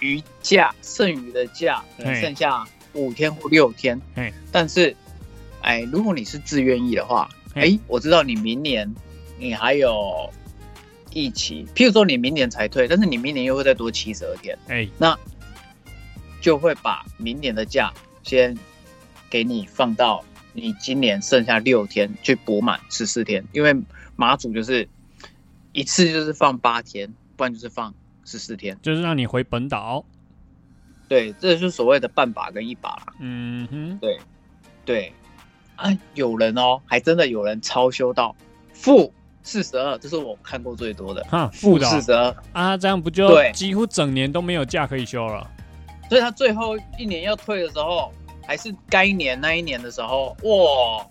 [0.00, 4.00] 余假，剩余的假可能剩下五天或六天。
[4.14, 4.96] 嘿，但是
[5.60, 8.92] 哎，如果你是自愿意的话，哎，我知道你明年
[9.38, 10.32] 你还有
[11.10, 14.58] 一期，譬如说你明年才退，但是你明年又会再多七十二天。
[14.68, 14.88] 哎、
[16.40, 18.56] 就会把明年的假先
[19.34, 23.74] 给你放到你今年剩下六天去补满十四天，因为
[24.14, 24.88] 马祖就是
[25.72, 27.92] 一次就是放八天，不然就是放
[28.24, 28.78] 十四天。
[28.80, 30.04] 就是让你回本岛。
[31.08, 33.06] 对，这就是所谓的半把跟一把啦。
[33.18, 33.98] 嗯哼，
[34.84, 35.12] 对，
[35.74, 38.36] 啊，有人哦，还真的有人超修到
[38.72, 41.24] 负四十二，这是我看过最多的。
[41.24, 45.50] 哈，负四十二，啊，这样不就对几乎整年都没有假可以休了？
[46.08, 48.12] 所以他最后一年要退的时候，
[48.46, 51.06] 还是该年那一年的时候，哇，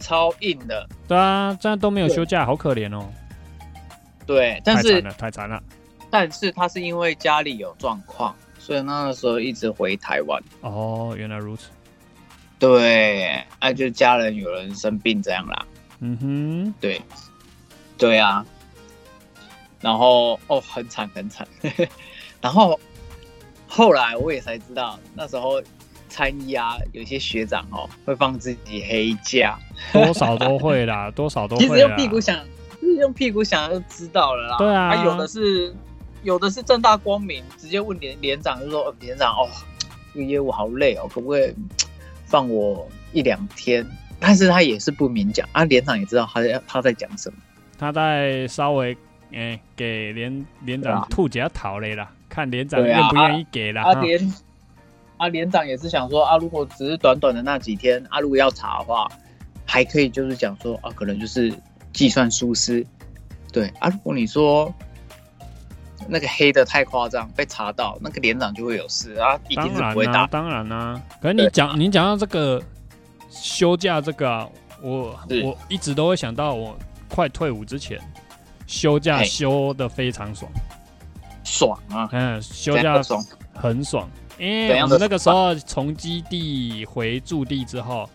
[0.00, 0.86] 超硬的。
[1.08, 3.08] 对啊，这样都没有休假，好可怜哦。
[4.26, 5.62] 对，但是太惨了，太惨了。
[6.10, 10.42] 但是他是因为家里有状况，所以那个时候一直回台湾。
[10.60, 11.70] 哦，原来如此。
[12.58, 15.66] 对，啊，就家人有人生病这样啦。
[16.00, 17.00] 嗯哼，对，
[17.98, 18.44] 对啊。
[19.80, 21.46] 然后哦，很惨很惨。
[22.40, 22.78] 然后
[23.68, 25.62] 后来我也才知道，那时候
[26.08, 29.58] 参议啊，有些学长哦会放自己黑假，
[29.92, 31.78] 多少都会啦， 多少都会其实。
[31.80, 32.36] 用屁股想，
[32.80, 34.56] 就是用屁股想就知道了啦。
[34.58, 35.74] 对啊有的是
[36.22, 39.48] 有的是正大光明，直接问连连长就说：“呃连长哦，
[40.12, 41.54] 这个业务好累哦，可不可以
[42.24, 43.86] 放我一两天？”
[44.18, 47.38] 但是他也是不明讲啊，连长也知道他在他在讲什么。
[47.78, 48.96] 他在稍微
[49.32, 53.82] 诶、给连连长吐假讨嘞啦，看连长愿不愿意给啦。
[53.82, 54.18] 啊哈连
[55.16, 59.08] 啊连长也是想说啊，如果只是短短的那几天啊，如果要查的话，
[59.64, 61.52] 还可以就是讲说啊，可能就是
[61.92, 62.86] 计算疏失。
[63.52, 64.72] 对啊，如果你说
[66.06, 70.26] 那个黑的太夸张，被查到，那个连长就会有事啊，一定是不会打。
[70.26, 72.62] 当然啦、可是你对讲你讲到这个
[73.30, 74.48] 休假这个、啊，
[74.82, 76.76] 我我一直都会想到我
[77.08, 77.98] 快退伍之前
[78.66, 80.50] 休假休的非常爽，
[81.42, 82.08] 爽啊！
[82.12, 83.24] 嗯，休假爽？
[83.54, 88.08] 很爽，因为我们那个时候从基地回驻地之后，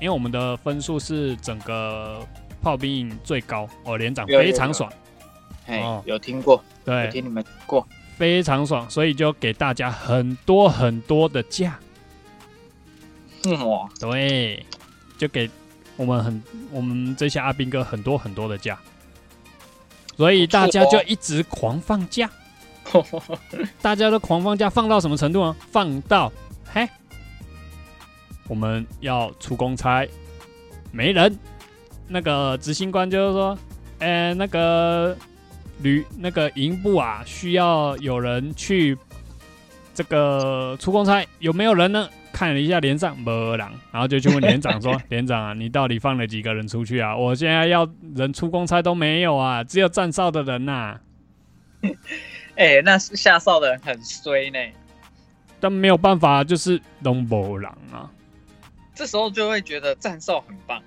[0.00, 2.20] 因为我们的分数是整个
[2.62, 4.92] 炮兵营最高哦，连长非常爽，
[5.66, 7.86] 哎哦，有听过，对，听你们过。
[8.16, 11.78] 非常爽，所以就给大家很多很多的假，
[13.44, 14.64] 嗯哇，对，
[15.18, 15.50] 就给
[15.96, 18.78] 我们很我们这些阿兵哥很多很多的假，
[20.16, 22.30] 所以大家就一直狂放假，
[23.82, 25.56] 大家都狂放假，放到什么程度呢？
[25.70, 26.32] 放到
[26.72, 26.88] 嘿，
[28.48, 30.06] 我们要出公差，
[30.92, 31.38] 没人，
[32.08, 33.58] 那个执行官就是说，
[33.98, 35.16] 呃，那个
[35.82, 38.96] 旅那个营部啊，需要有人去
[39.94, 42.08] 这个出公差，有没有人呢？
[42.32, 47.16] 看了一下连长没人，然后就去问连长说： “连长啊，你到底放了几个人出去啊？
[47.16, 51.00] 我现在要人出公差都没有啊，只有站哨的人呐、
[52.56, 54.58] 哎、那是下哨的人很衰呢，
[55.60, 58.10] 但没有办法，就是都没人啊。
[58.94, 60.82] 这时候就会觉得战哨很棒。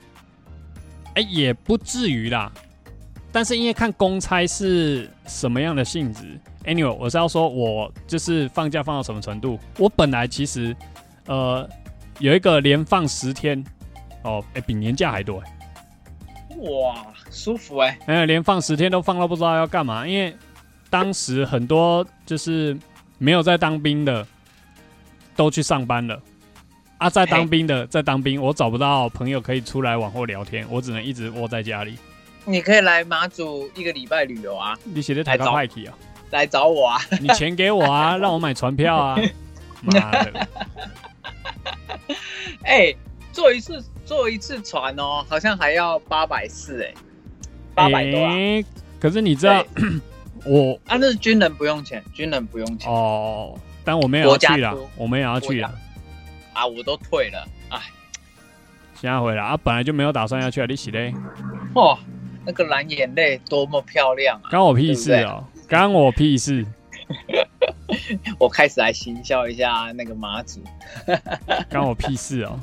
[1.16, 2.52] 哎、也不至于啦。
[3.32, 6.24] 但是因为看公差是什么样的性质
[6.66, 9.60] ，anyway，我是要说，我就是放假放到什么程度。
[9.78, 10.76] 我本来其实，
[11.28, 11.70] 呃，
[12.18, 13.64] 有一个连放十天，
[14.24, 15.52] 哦，哎、比年假还多、哎，
[16.58, 20.36] 哇，舒服哎、哎、连放十天都放到不知道要干嘛，因为
[20.90, 22.78] 当时很多就是
[23.18, 24.26] 没有在当兵的
[25.36, 26.22] 都去上班了。
[26.98, 31.98] 啊，在当兵的在当兵，我找不到朋友可以出来往后聊天，我只能一直窝在家里。
[32.44, 35.96] 你可以来马祖一个礼拜旅游啊，你写的台高派题啊？
[36.32, 37.00] 来找我啊。
[37.22, 39.18] 你钱给我啊， 让我买船票啊！
[39.82, 40.48] 妈的，
[42.66, 42.94] 哎、
[43.32, 46.94] 坐一次坐一次船哦，好像还要八百四哎，
[47.74, 48.34] 八百多啊。
[48.34, 48.66] 欸
[49.00, 49.66] 可是你知道
[50.46, 55.72] 我啊，那是军人不用钱，军人不用钱、哦，但我们也要去了出，我们也要去了。
[56.54, 57.48] 啊，我都退了。
[57.70, 57.80] 哎，
[58.96, 61.14] 现在回来啊，本来就没有打算要去啊，你洗嘞？
[61.76, 61.98] 哇，
[62.46, 64.50] 那个蓝眼泪多么漂亮啊！
[64.50, 66.66] 关我屁事哦，关我屁事！
[68.38, 70.62] 我开始来行销一下那个马祖。
[71.70, 72.60] 关我屁事哦！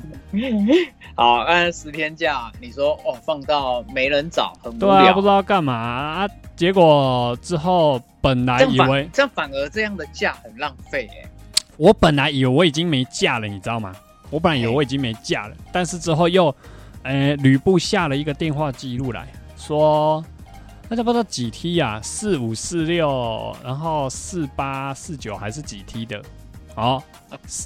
[1.15, 5.13] 好，按十天假，你说哦，放到没人找，很无对啊，聊。
[5.13, 6.27] 不知道干嘛啊。
[6.55, 11.29] 结果之后本来以为这样反而这样的假很浪费哎。
[11.77, 13.93] 我本来以为我已经没假了，你知道吗？
[14.29, 16.53] 我本来以为我已经没假了，但是之后又，
[17.03, 20.23] 呃，吕布下了一个电话记录来说，
[20.89, 26.21] 那就不知道几梯呀、四五四六，然后四八四九还是几梯的，
[26.75, 27.03] 哦，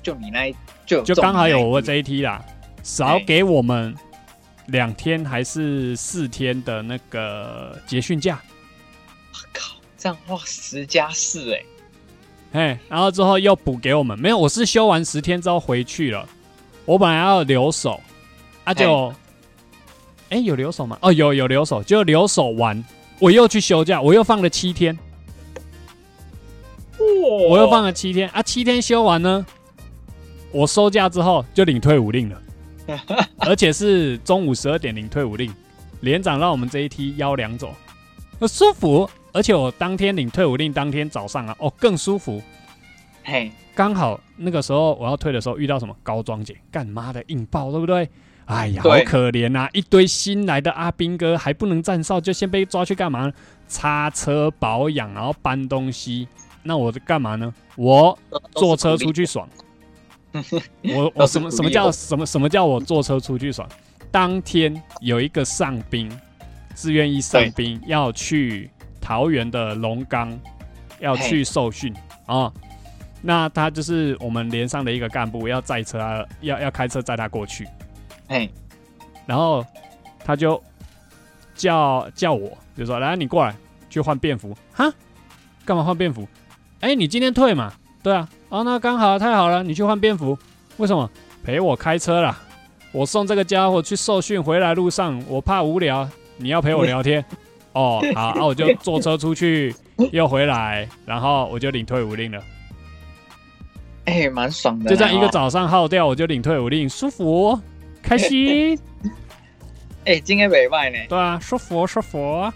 [0.01, 0.55] 就你那一
[0.85, 2.43] 就就刚好有我这这一梯啦，
[2.81, 3.95] 少给我们
[4.67, 8.41] 两天还是四天的那个节训假，
[9.33, 11.63] 我靠，这样哇十加四哎，
[12.53, 16.27] 嘿，然后之后又补给我们，没有，我是休完十天之后回去了，
[16.85, 18.01] 我本来要留守，
[18.63, 19.13] 啊就，
[20.29, 20.97] 哎、有留守吗？
[21.01, 22.83] 哦，有有留守，就留守完，
[23.21, 24.97] 我又去休假，我又放了七天，
[27.47, 28.27] 我又放了七天。
[28.29, 29.45] 啊，七天休完呢，
[30.51, 32.41] 我收假之后就领退伍令了，
[33.37, 35.53] 而且是中午十二点领退伍令，
[35.99, 37.75] 连长让我们这一梯幺两走，
[38.39, 42.41] 呃舒服，而且我当天领退伍令，当天早上啊，哦更舒服，
[43.23, 48.09] 嘿，刚好那个时候我要退的时候遇到什么高装姐，干妈的硬爆，对不对？
[48.51, 53.33] 哎呀，好可怜呐、一堆新来的阿兵哥还不能站哨，就先被抓去干嘛呢？
[53.67, 56.27] 擦车保养，然后搬东西。
[56.61, 57.53] 那我干嘛呢？
[57.77, 58.17] 我
[58.51, 59.47] 坐车出去爽。
[60.83, 63.67] 我我什么什么叫什么什么叫我坐车出去爽？
[64.11, 66.11] 当天有一个上兵，
[66.73, 70.37] 自愿意上兵要去桃园的龙岗，
[70.99, 71.93] 要去受训
[72.25, 72.51] 啊。
[73.21, 77.65] 那他就是我们连上的一个干部，要载车啊，要要开车载他过去。
[78.31, 78.49] 嘿，
[79.25, 79.65] 然后
[80.23, 80.63] 他就
[81.53, 83.53] 叫叫我，就说来你过来
[83.89, 84.89] 去换便服，哈，
[85.65, 86.25] 干嘛换便服？
[86.79, 87.73] 哎，你今天退嘛？
[88.01, 90.37] 对啊，哦，那刚好太好了，你去换便服，
[90.77, 91.11] 为什么？
[91.43, 92.39] 陪我开车啦，
[92.93, 97.21] 我送这个家伙去受训，回来路上我怕无聊，你要陪我聊天。
[97.73, 99.75] 哦，好，啊，我就坐车出去，
[100.13, 102.41] 又回来，然后我就领退伍令了。
[104.05, 105.29] 哎，蛮爽的，就这样一个哦。
[105.33, 107.59] 早上耗掉，我就领退伍令，舒服，
[108.01, 108.77] 开心。
[110.05, 112.51] 哎，今天没卖呢，对啊，舒服舒服，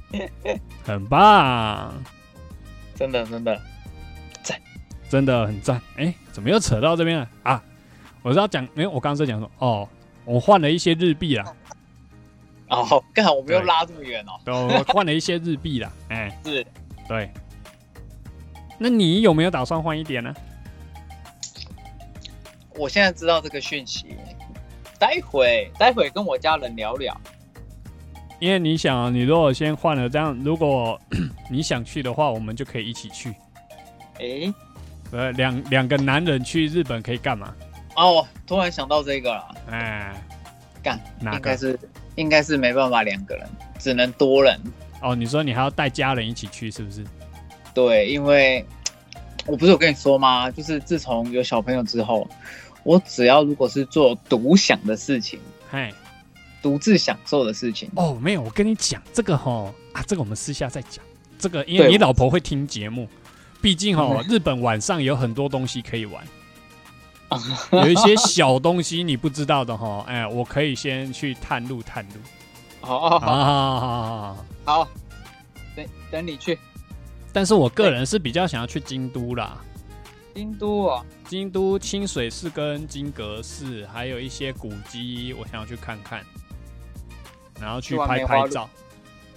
[0.84, 1.94] 很棒，
[2.94, 3.60] 真的真的。
[5.08, 5.80] 真的很赞。
[5.96, 7.62] 哎、怎么又扯到这边了啊？
[8.22, 9.88] 我是要讲，没有，我刚刚是讲说，哦，
[10.24, 11.44] 我换了一些日币啦，
[12.68, 14.32] 哦，刚好我们又拉这么远哦。
[14.44, 16.66] 对，我换了一些日币啦， 哎、是，
[17.08, 17.30] 对。
[18.78, 20.34] 那你有没有打算换一点呢？
[22.74, 24.16] 我现在知道这个讯息，
[24.98, 27.18] 待会待会跟我家人聊聊。
[28.38, 31.00] 因为你想啊，你如果先换了，这样如果
[31.50, 33.34] 你想去的话，我们就可以一起去。
[34.18, 34.52] 哎，
[35.10, 37.54] 呃，两两个男人去日本可以干嘛？
[37.96, 40.12] 哦，突然想到这个了，哎，
[40.82, 41.36] 干，哪个？
[41.38, 41.78] 应该是
[42.16, 43.48] 应该是没办法两个人，
[43.78, 44.60] 只能多人。
[45.00, 47.02] 哦，你说你还要带家人一起去，是不是？
[47.72, 48.62] 对，因为
[49.46, 50.50] 我不是有跟你说吗？
[50.50, 52.28] 就是自从有小朋友之后，
[52.86, 55.92] 我只要如果是做独享的事情，嘿。
[56.62, 61.04] 独自享受的事情，哦，没有，我跟你讲这个哈啊，这个我们私下再讲。
[61.38, 63.08] 这个因为你老婆会听节目，
[63.60, 66.24] 毕竟哈日本晚上有很多东西可以玩。
[67.72, 72.14] 有一些小东西你不知道的哈，哎，我可以先去探路探路。
[72.80, 74.88] 好好好啊，好，
[75.76, 76.58] 等等你去
[77.32, 79.58] 但是我个人是比较想要去京都啦，
[80.34, 86.22] 京都啊，京都清水寺跟金阁寺，还有一些古迹，我想要去看看，
[87.60, 88.68] 然后去拍拍照。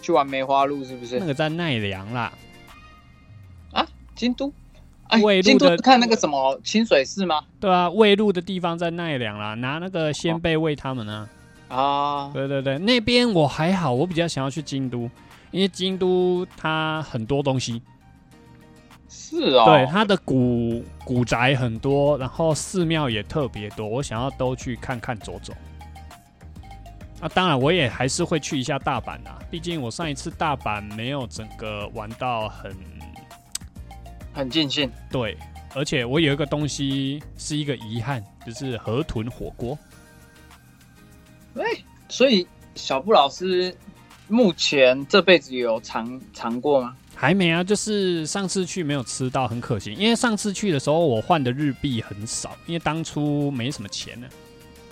[0.02, 1.20] 去玩梅花鹿是不是？
[1.20, 2.32] 那个在奈良啦，
[3.74, 3.86] 啊
[4.16, 4.54] 京都，
[5.10, 7.44] 哎魏，路京都的看那个什么清水寺吗？
[7.60, 11.28] 对啊，喂鹿的地方在奈良啦，拿那个鲜贝喂他们呢、
[11.68, 15.10] 啊，对对对，那边我还好，我比较想要去京都，
[15.52, 17.82] 因为京都它很多东西，
[19.10, 25.52] 是哦，对它的古古宅很多，然后寺庙也特别多，我想要都去看看走走。
[27.20, 32.74] 啊，当然我也还是会去一下大阪啦，毕竟我上一次大阪没有整个玩到很
[34.32, 34.90] 很尽兴。
[35.12, 35.36] 对，
[35.76, 39.78] 而且我有一个东西是一个遗憾，就是河豚火锅。
[41.56, 41.64] 哎，
[42.08, 43.76] 所以小布老师
[44.30, 46.96] 目前这辈子有尝尝过吗？
[47.22, 49.92] 还没啊，就是上次去没有吃到，很可惜。
[49.92, 54.28] 因为上次去的时候我换的日币很少，因为当初没什么钱呢。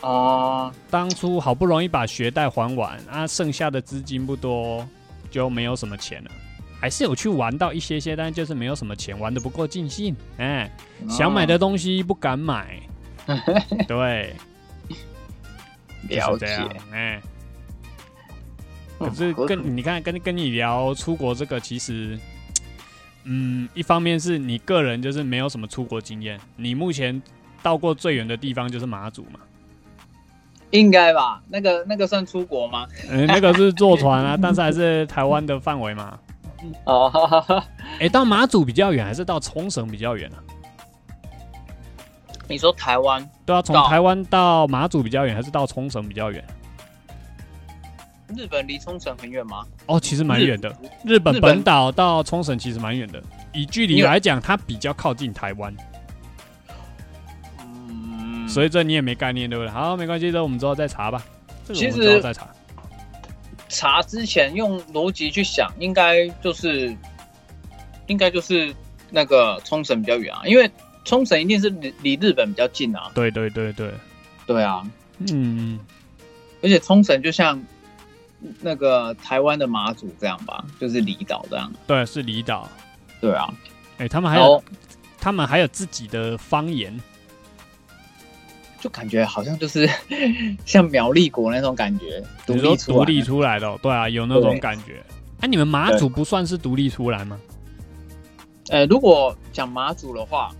[0.01, 4.85] 哦，当初好不容易把学贷还完啊，剩下的资金不多，
[5.31, 6.31] 就没有什么钱了。
[6.81, 10.13] 还是有去玩到一些些，但就是没有什么钱，玩的不够尽兴。
[10.37, 10.69] 哎、
[11.09, 12.77] 想买的东西不敢买。
[13.87, 14.35] 对，
[16.09, 16.45] 了解
[18.99, 22.17] 可是跟你看跟跟你聊出国这个，其实，
[23.23, 27.21] 嗯，一方面是你个人就是没有什么出国经验，你目前
[27.61, 29.39] 到过最远的地方就是马祖嘛，
[30.71, 31.41] 应该吧？
[31.47, 32.87] 那个那个算出国吗？
[33.09, 36.17] 嗯、那个是坐船啊，但是还是台湾的范围嘛。
[36.85, 37.63] 哦，哈哈哈
[37.99, 40.41] 哎、到马祖比较远，还是到冲绳比较远啊？
[42.47, 46.43] 你说台湾对啊，从台湾到马祖比较远，还是到冲绳比较远？
[48.35, 49.65] 日本离冲绳很远吗？
[49.85, 50.69] 哦，其实蛮远的。
[51.03, 53.21] 日日本本本岛到冲绳其实蛮远的，
[53.53, 55.73] 以距离来讲，它比较靠近台湾，
[57.59, 59.69] 嗯，所以这你也没概念，对不对？
[59.71, 61.23] 好，没关系，这我们之后再查吧。
[61.65, 62.47] 这个我们其实之后再查。
[63.69, 66.95] 查之前用逻辑去想，应该就是
[68.07, 68.73] 应该就是
[69.09, 70.69] 那个冲绳比较远啊，因为
[71.03, 73.11] 冲绳一定是离离日本比较近啊。
[73.13, 73.91] 对对对对，
[74.45, 74.83] 对啊，
[75.31, 75.79] 嗯，
[76.61, 77.61] 而且冲绳就像
[78.61, 81.71] 那个台湾的马祖这样吧，就是离岛这样。
[81.85, 82.69] 对，是离岛。
[83.19, 83.51] 对啊，
[83.97, 84.63] 哎、他们还有
[85.19, 86.99] 他们还有自己的方言。
[88.79, 89.89] 就感觉好像就是
[90.63, 95.03] 像苗栗国那种感觉，独立独立出来的哦、对啊，有那种感觉。
[95.41, 97.39] 哎、你们马祖不算是独立出来吗？
[98.69, 100.51] 呃，如果讲马祖的话，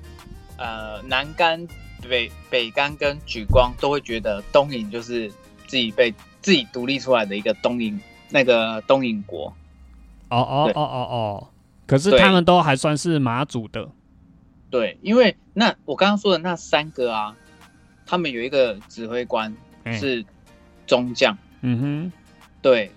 [0.57, 1.65] 呃，南干、
[2.09, 5.29] 北北干跟莒光都会觉得东引就是
[5.67, 6.11] 自己被
[6.47, 9.53] 自己独立出来的一个东瀛那个东瀛国。
[10.29, 11.47] 哦哦哦哦哦，
[11.85, 13.89] 可是他们都还算是马祖的。
[14.69, 17.35] 对，因为那我刚刚说的那三个啊，
[18.05, 20.23] 他们有一个指挥官哎是
[20.85, 22.11] 中将，嗯哼。
[22.61, 22.89] 对，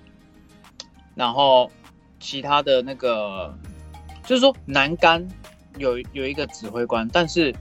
[1.17, 1.69] 然后
[2.21, 3.53] 其他的那个
[4.23, 5.27] 就是说南干
[5.77, 7.53] 有有一个指挥官，但是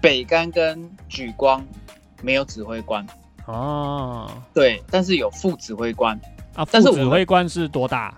[0.00, 1.64] 北干跟举光
[2.20, 3.06] 没有指挥官。
[3.46, 6.18] 哼，哦，对，但是有副指挥官，
[6.54, 8.14] 啊，但是指挥官是多大？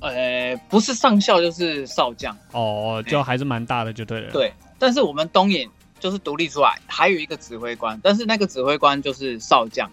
[0.00, 4.52] 呃，不是上校就是少将，哦，就还是蛮大的，就对了。，对。
[4.78, 5.68] 但是我们东引
[5.98, 9.90] 就是独立出来，还有一个指挥官，但是那个指挥官就是少将，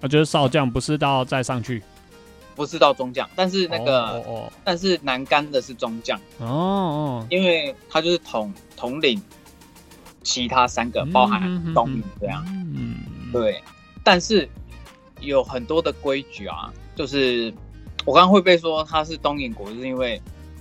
[0.00, 1.82] 我觉得少将不是到再上去。
[2.54, 3.28] 不是到中将。
[3.34, 9.20] 但是那个，哦但是南干的是中将，哦哦因为他就是统统领
[10.22, 12.44] 其他三个，哦，包含嗯东影这样。。
[12.48, 12.96] 嗯，
[13.32, 13.62] 对，
[14.02, 14.48] 但是
[15.20, 17.52] 有很多的规矩啊，就是
[18.04, 20.20] 我刚刚会被说它是东影国，就是因为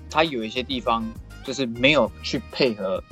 [0.09, 1.03] 它有一些地方
[1.43, 3.03] 就是没有去配合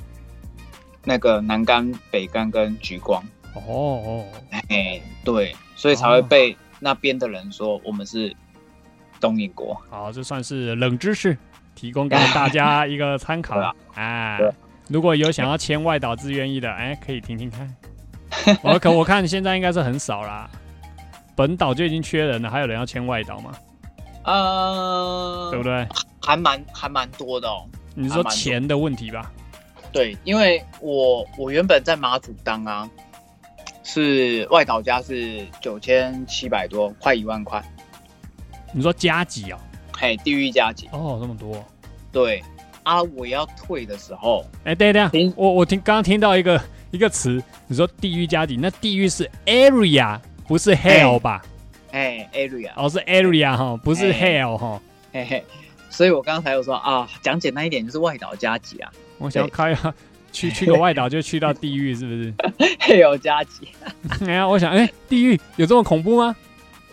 [1.04, 3.24] 那个南干、北干跟橘光，
[3.54, 4.26] 哦哦，
[4.70, 8.36] 哎，对，所以才会被那边的人说我们是
[9.20, 9.76] 东影国。
[9.90, 11.38] 好，这算是冷知识，
[11.74, 13.76] 提供给大家一个参考 对啊。
[13.96, 14.52] 哎对，
[14.90, 17.76] 如果有想要签外岛自愿意的，哎，可以听听看。
[18.62, 20.50] 我可我看现在应该是很少啦，
[21.36, 23.52] 本岛就已经缺人了，还有人要签外岛吗？
[24.24, 25.88] 呃，对不对？
[26.22, 27.66] 还蛮还蛮多的哦。
[27.96, 29.32] 你说钱的问题吧？
[29.92, 32.90] 对，因为我我原本在马祖当啊，
[33.84, 37.64] 是外岛家是九千七百多，快一万块，
[38.72, 39.58] 你说加级哦？
[39.98, 40.88] 嘿，地狱加级。
[40.92, 41.64] 哦，这么多。
[42.12, 42.44] 对
[42.90, 46.60] 啊，我要退的时候，哎，等一下，我我听刚刚听到一个
[46.90, 51.44] 一个词，你说地狱加底，那地狱是 area 不是 hell 吧？
[51.92, 54.82] 哎，area，哦，是 area 哈，不是哎 hell 哈。
[55.14, 55.44] 嘿嘿，
[55.92, 59.94] 所以我刚才有说啊，讲简单一点就是外岛加急啊，我想要开啊，
[60.32, 62.34] 去去个外岛就去到地狱，是不是？？
[62.82, 63.68] hell 加急，
[64.26, 66.36] 哎呀，我想，哎，地狱有这么恐怖吗？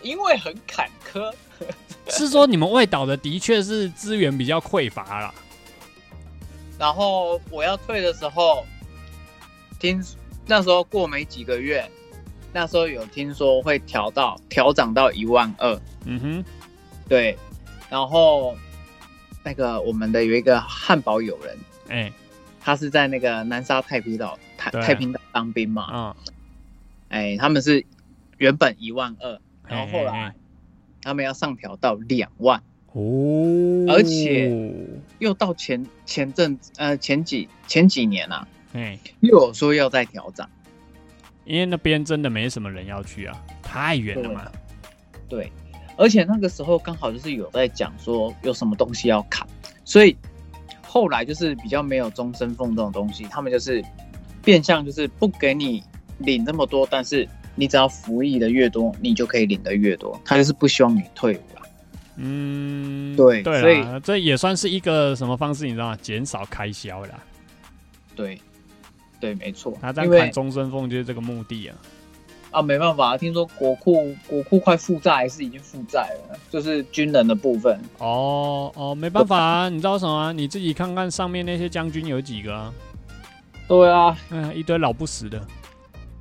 [0.03, 1.33] 因为很坎坷。
[2.09, 5.33] 是说你们外岛的的确是资源比较匮乏啦。
[6.77, 8.65] 然后我要退的时候，
[9.79, 10.03] 听
[10.45, 11.89] 那时候过没几个月，
[12.53, 16.45] 那时候有听说会调到调涨到一万二，嗯哼，
[17.09, 17.37] 对，
[17.89, 18.55] 然后
[19.43, 21.57] 那个我们的有一个汉堡友人，
[21.89, 22.11] 哎，
[22.59, 26.15] 他是在那个南沙太平岛太太平岛当兵嘛，啊，
[27.09, 27.85] 哎，他们是
[28.37, 30.33] 原本一万二，然后后来
[31.01, 32.61] 他们要上调到两万，
[32.97, 34.51] 哦，而且
[35.19, 40.49] 又到前前阵呃前几前几年啊，哎，又有说要再调涨。
[41.45, 44.51] 因为那边真的没什么人要去啊，太远了嘛。
[45.29, 45.51] 对，
[45.95, 49.47] 而且那个时候刚好就是有在讲说有什么东西要砍，
[49.85, 50.17] 所以
[50.81, 53.83] 后来就是比较没有终身俸这种东西，他们就是
[54.43, 55.83] 变相就是不给你
[56.17, 61.56] 领那么多，但是你只要服役的越多，你就可以领的越多，他就是不希望你退伍啦。
[62.17, 65.97] 嗯，对所以这也算是一个什么方式，你知道吗？
[66.01, 67.19] 减少开销啦。
[68.15, 68.41] 对，
[69.19, 71.77] 对，没错他，在因为砍终身俸就是这个目的啊。
[72.49, 77.79] 啊没办法，听说国库国库快负债，还是已经负债了，就是军人的部分。
[77.99, 80.31] 哦哦，没办法啊，你知道什么啊？
[80.31, 82.73] 你自己看看上面那些将军有几个啊？
[83.67, 85.45] 对啊，嗯，一堆老不死的。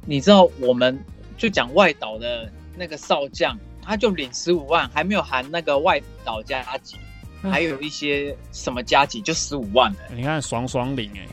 [0.05, 0.99] 你知道我们
[1.38, 3.57] 就讲外岛的那个少将，
[3.87, 6.97] 他就领十五万，还没有含那个外岛加级，
[7.43, 9.99] 唉还有一些什么加级就十五万了。
[10.14, 11.26] 你看爽爽领哎、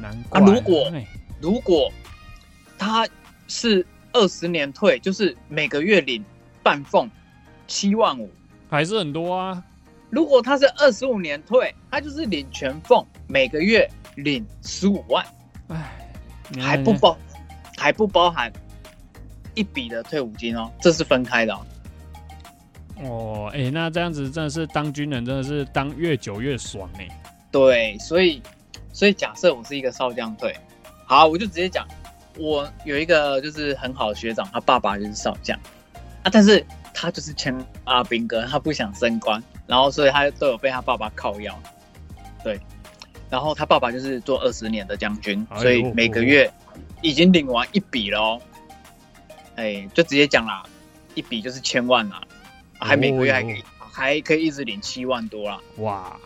[0.00, 0.40] 难怪。
[0.40, 1.06] 啊如果哎
[1.40, 1.92] 如果
[2.78, 3.06] 他
[3.46, 6.24] 是二十年退，就是每个月领
[6.62, 7.08] 半俸
[7.66, 8.30] 七万五。
[8.70, 9.62] 还是很多啊，
[10.10, 15.24] 如果他是二十五年退，他就是领全俸，每个月领十五万，
[15.68, 16.00] 哎，
[16.58, 17.16] 还不包
[17.76, 18.52] 还不包含
[19.54, 21.64] 一笔的退伍金哦，这是分开的哦。
[23.02, 27.08] 哦，哎、那这样子真的是当军人，真的是当越久越爽哎、
[27.52, 28.42] 对，所以
[28.92, 30.56] 所以假设我是一个少将队，
[31.06, 31.86] 好，我就直接讲，
[32.36, 35.56] 我有一个就是很好的学长，他爸爸就是少将
[36.22, 41.56] 啊，但是他就是签阿兵哥，他不想升官，然后所以他都有被他爸爸靠腰，
[42.42, 42.58] 对，
[43.30, 46.50] 然后他爸爸就是做二十年的将军，哎所以每个月
[47.00, 48.42] 已经领完一笔了哦，
[49.54, 50.64] 哎，就直接讲啦，
[51.14, 52.20] 一笔就是千万啦，
[52.78, 56.16] 还每个月还可以、还可以一直领七万多啦，哇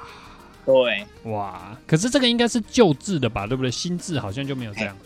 [0.65, 1.07] 对。
[1.25, 3.71] 哇，可是这个应该是旧制的吧，对不对？
[3.71, 4.97] 新制好像就没有这样。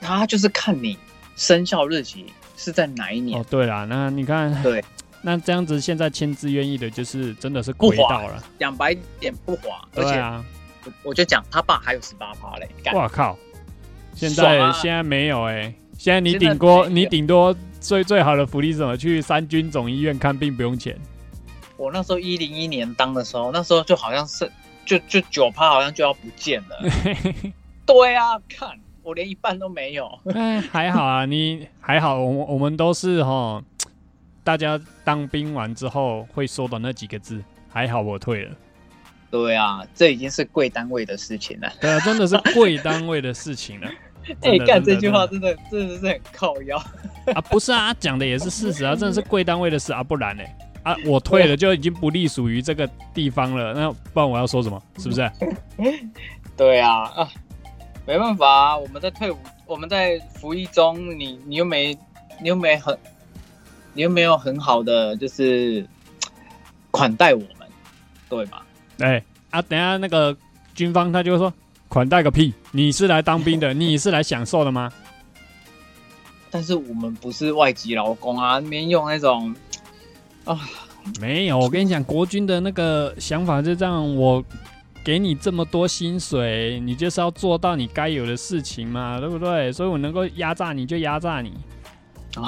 [0.00, 0.98] 他就是看你
[1.36, 3.40] 生效日期是在哪一年。
[3.40, 4.84] 哦，对啦，那你看，对，
[5.22, 8.42] 那这样子现在签字愿意的，就是真的是亏到了。
[8.58, 10.44] 讲白一点不划，而且对啊，
[10.84, 13.36] 我我就讲他爸还有十八趴嘞，干哇靠！
[14.14, 17.54] 现在、啊现在没有哎、现在你顶多你顶多
[17.86, 18.96] 最最好的福利是什么？
[18.96, 20.98] 去三军总医院看病不用钱。
[21.76, 24.50] 我那时候一零一年当的时候，那时候就好像是
[24.84, 26.76] 就就九趴好像就要不见了。
[27.86, 28.70] 对啊，看
[29.04, 30.18] 我连一半都没有。
[30.34, 33.62] 哎，还好啊，你还好，我们我们都是哈，
[34.42, 38.56] 大家当兵完之后会说的那几个字，还好我退了。
[39.30, 41.72] 对啊，这已经是贵单位的事情了。
[41.80, 43.88] 对啊，真的是贵单位的事情了。
[44.42, 46.76] 哎、干这句话真的真的是很靠腰。
[47.34, 50.42] 啊，不是啊，讲的也是事实啊， 真的是贵单位的事啊，不然呢？
[50.82, 54.80] 啊，我退了就已经不隶属于这个地方了，那不然我要说什么？
[54.98, 55.30] 是不是？
[56.56, 57.28] 对啊，啊，
[58.06, 61.92] 没办法啊，我们在退伍，我们在服役中，你你又没，
[62.40, 62.96] 你又没很，
[63.94, 65.84] 你又没有很好的就是
[66.92, 67.68] 款待我们，
[68.28, 68.64] 对吧？
[69.00, 69.20] 哎
[69.50, 70.36] 啊，等一下那个
[70.74, 71.52] 军方他就会说
[71.96, 74.92] 款待个屁，你是来当兵的， 你是来享受的吗？
[76.50, 79.56] 但是我们不是外籍劳工啊，那边用那种
[80.44, 80.60] 啊，
[81.18, 84.44] 没有，我跟你讲，国军的那个想法是这样，我
[85.02, 89.72] 给你这么多薪水，你就是要做到你该有的事情嘛，对不对？
[89.72, 91.54] 所以我能够压榨你就压榨你，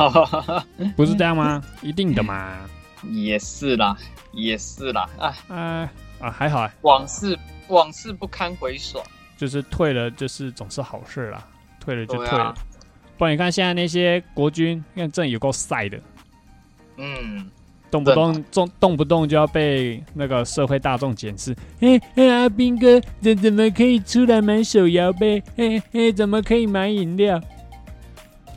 [0.95, 1.65] 不是这样吗？
[1.81, 2.69] 一定的嘛。
[3.11, 3.97] 也是啦，
[4.33, 5.91] 也是啦，啊，啊
[6.21, 7.39] 啊，还好啊，往事
[7.69, 9.03] 往事不堪回首。
[9.39, 11.47] 就是退了，就是总是好事啦，
[11.81, 12.55] 退了就退了。
[13.17, 15.99] 不然你看现在那些国军，看真的有够晒的，
[16.97, 17.49] 嗯，
[17.91, 21.57] 动不动动动不动就要被那个社会大众检视。
[21.81, 25.43] 哎哎，阿斌哥，怎怎么可以出来买手摇杯？
[25.57, 27.41] 哎哎，怎么可以买饮料？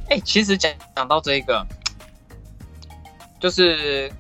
[0.09, 1.65] 哎，其实讲讲到这个，
[3.39, 4.11] 就是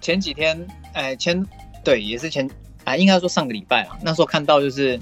[0.00, 1.44] 前几天，哎前
[1.82, 2.48] 对，也是前
[2.84, 5.00] 啊，应该说上个礼拜啊，那时候看到就是，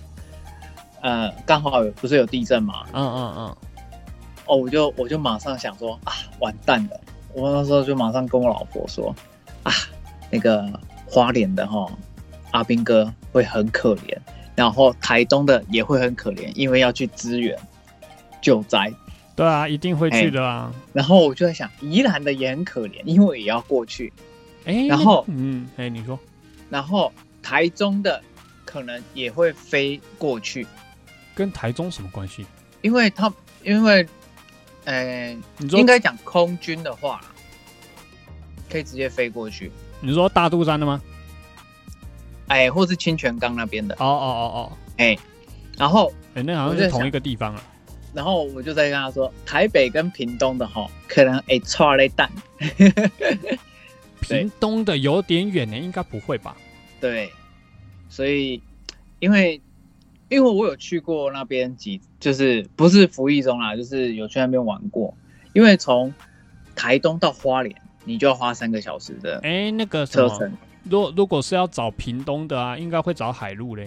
[1.02, 2.84] 呃，刚好有不是有地震嘛？
[2.92, 3.56] 嗯嗯嗯。
[4.46, 7.00] 哦，我就我就马上想说啊，完蛋了！
[7.34, 9.14] 我那时候就马上跟我老婆说。
[9.62, 9.72] 啊，
[10.30, 10.66] 那个
[11.06, 11.90] 花莲的哈
[12.52, 14.16] 阿兵哥会很可怜，
[14.54, 17.58] 然后台东的也会很可怜，因为要去支援
[18.40, 18.92] 救灾。
[19.36, 20.72] 对啊，一定会去的啊。
[20.92, 24.12] 然后我就在想，宜兰的也很可怜，因为也要过去。
[24.64, 26.18] 哎，然后嗯，哎，你说，
[26.70, 28.20] 然后台中的
[28.64, 30.66] 可能也会飞过去，
[31.38, 32.44] 跟台中什么关系？
[32.82, 33.32] 因为他
[33.62, 34.04] 因为，
[34.84, 35.36] 呃，
[35.70, 37.20] 应该讲空军的话。
[38.68, 39.70] 可以直接飞过去。
[40.00, 41.00] 你说大肚山的吗？
[42.48, 43.94] 哎，或是清泉岗那边的。
[43.94, 45.16] 哦哦哦哦，哎，
[45.78, 47.62] 然后哎，那好像是同一个地方啊。
[48.12, 52.30] 然后我就在跟他说，台北跟屏东的哈，可能哎差了一蛋。
[54.20, 56.56] 屏东的有点远呢，应该不会吧？
[57.00, 57.32] 对，
[58.10, 58.60] 所以
[59.20, 59.58] 因为
[60.28, 65.14] 因为我有去过那边几，就是不是服役中啦，就是有去那边玩过。
[65.52, 66.12] 因为从
[66.74, 67.74] 台东到花莲。
[68.04, 70.50] 你就要花三个小时的哎，那个车程。
[70.84, 73.86] 如如果是要找屏东的啊，应该会找海路嘞。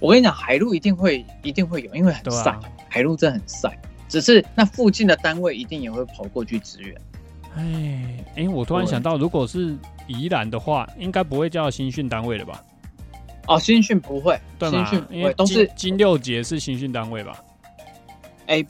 [0.00, 3.80] 我跟你讲，海路一定会一定会有，因为很晒，海路真的很晒。
[4.08, 7.00] 只是那附近的单位一定也会跑过去支援。
[7.54, 9.76] 哎哎，我突然想到，如果是
[10.08, 12.64] 宜兰的话，应该不会叫新训单位了吧？
[13.54, 17.42] 哦，新训不会，新训因为都是金六节是新训单位吧？
[18.46, 18.64] 哎。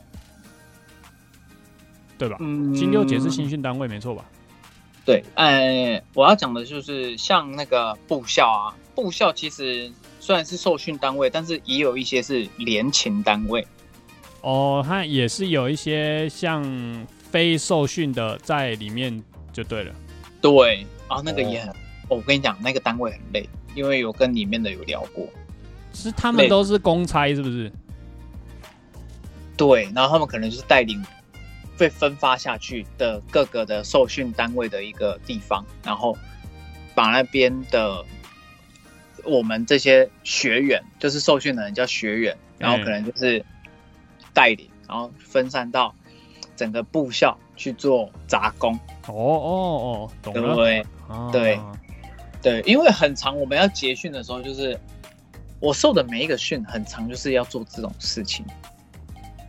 [2.18, 2.36] 对吧？
[2.38, 4.24] 嗯金六节是新训单位，没错吧？
[5.04, 13.66] 对，哎，我要讲的就是像那个部校啊，部校其实虽然是受训单位，但是也有一些是联勤单位。
[14.42, 16.64] 哦，它也是有一些像
[17.32, 19.20] 非受训的在里面，
[19.52, 19.92] 就对了。
[20.40, 21.74] 对，啊，那个也很，
[22.08, 25.26] 我跟你讲，那个单位很累，因为有跟里面的有聊过，
[25.92, 27.72] 是他们都是公差，是不是？
[29.56, 31.04] 对，然后他们可能就是带领。
[31.78, 36.16] 被分发下去的各个的受训单位的一个地方，然后
[36.94, 38.04] 把那边的
[39.24, 43.44] 我们这些学员，就是受训的人叫学员，然后可能就是
[44.32, 45.92] 带领，然后分散到
[46.54, 48.78] 整个部校去做杂工。
[49.08, 49.50] 哦哦
[49.82, 50.54] 哦，懂了。
[50.54, 50.86] 对
[51.32, 51.60] 对
[52.42, 54.78] 对，因为很长，我们要结训的时候，就是
[55.60, 58.44] 我受的每一个训很长，就是要做这种事情。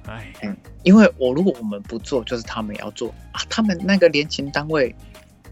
[0.06, 3.42] 哎，嗯，因为我如果我们不做，就是他们要做啊。
[3.50, 4.94] 他们那个联勤单位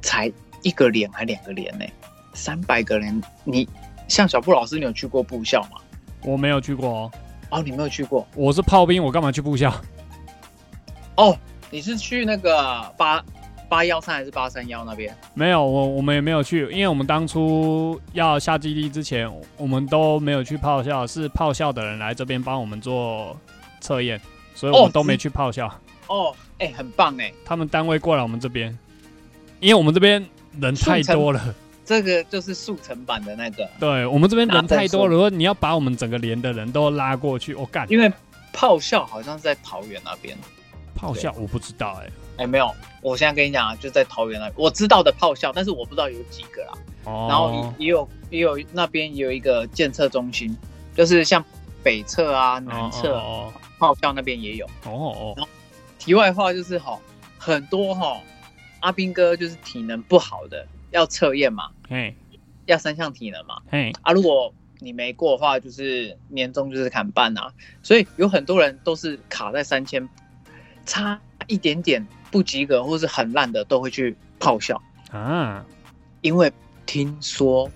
[0.02, 0.32] 才
[0.62, 1.86] 一个连还两个连呢，
[2.34, 3.22] 三百个人。
[3.44, 3.68] 你
[4.08, 5.82] 像小布老师，你有去过部校吗？
[6.24, 7.12] 我没有去过哦。
[7.50, 8.28] 哦，你没有去过？
[8.36, 9.74] 我是炮兵，我干嘛去部校？
[11.16, 11.38] 哦，
[11.70, 13.24] 你是去那个八
[13.72, 15.15] 八幺三还是八三幺那边？
[15.34, 23.39] 没有，我我们也没有去，因为我们当初要下基地之前，我们都没有去炮校，是炮校的人来这边帮我们做
[23.80, 24.19] 测验。
[24.53, 25.74] 所以我们都没去炮校
[26.07, 27.32] 哦，哎，很棒哎！
[27.45, 28.78] 他们单位过来我们这边，
[29.61, 30.24] 因为我们这边
[30.59, 31.55] 人太多了。
[31.86, 33.67] 这个就是速成版的那个。
[33.80, 37.89] 对我们这边人太多，如果你要把我们整个连的人都拉过去，我干。
[37.89, 38.11] 因为
[38.51, 40.38] 炮校好像是在桃园那边。
[40.93, 42.11] 炮校我不知道哎，
[42.42, 46.74] 哎没有，我现在跟你讲啊，就在桃园那，我知道的炮校，但是我不知道有几个啦。
[47.04, 47.28] 哦。
[47.30, 50.58] 然后也有也有那边有一个检测中心，
[50.96, 51.44] 就是像
[51.84, 53.14] 北侧啊、南侧。
[53.14, 53.54] 哦。
[53.78, 55.34] 炮校那边也有哦哦。
[55.36, 55.52] 然后
[55.98, 57.00] 题外话就是哈，
[57.39, 58.16] 很多哈
[58.80, 62.16] 阿兵哥就是体能不好的要测验嘛，嘿，
[62.68, 67.52] 要三项体能嘛，嘿啊，如果你没过的话，就是年终就是砍半啊。
[67.82, 70.08] 所以有很多人都是卡在三千，
[70.86, 75.65] 差一点点不及格或是很烂的都会去炮校啊，
[76.21, 76.51] 因为
[76.86, 77.69] 听说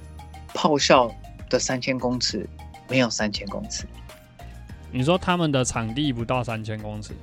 [0.54, 1.14] 炮校
[1.50, 2.48] 的三千公尺
[2.90, 3.86] 没有三千公尺。
[4.92, 7.14] 你说他们的场地不到三千公尺，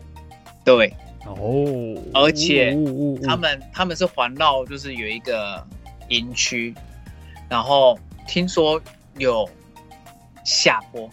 [0.63, 2.77] 对哦，而且
[3.25, 5.67] 他们他们是环绕，就是有一个
[6.09, 6.75] 营区，
[7.49, 8.79] 然后听说
[9.17, 9.49] 有
[10.45, 11.09] 下坡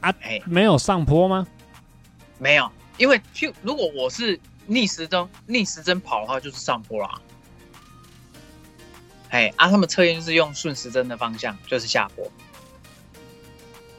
[0.00, 0.14] 啊，
[0.44, 1.46] 没有上坡吗？
[2.38, 2.70] 没有，
[3.00, 7.18] 因为就如果我是逆时针逆时针跑的话，就是上坡啦。
[9.30, 12.30] 哎啊，他们测验就是用顺时针的方向，就是下坡。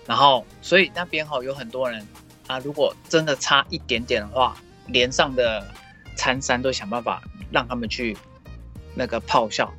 [0.06, 2.06] 然后，所以那边哈有很多人
[2.46, 5.68] 啊，如果真的差一点点的话，连上的
[6.16, 8.16] 参山都想办法让他们去
[8.94, 9.74] 那个炮校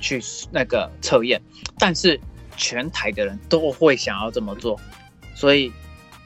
[0.00, 1.40] 去那个测验，
[1.78, 2.20] 但是
[2.56, 4.80] 全台的人都会想要这么做，
[5.36, 5.70] 所以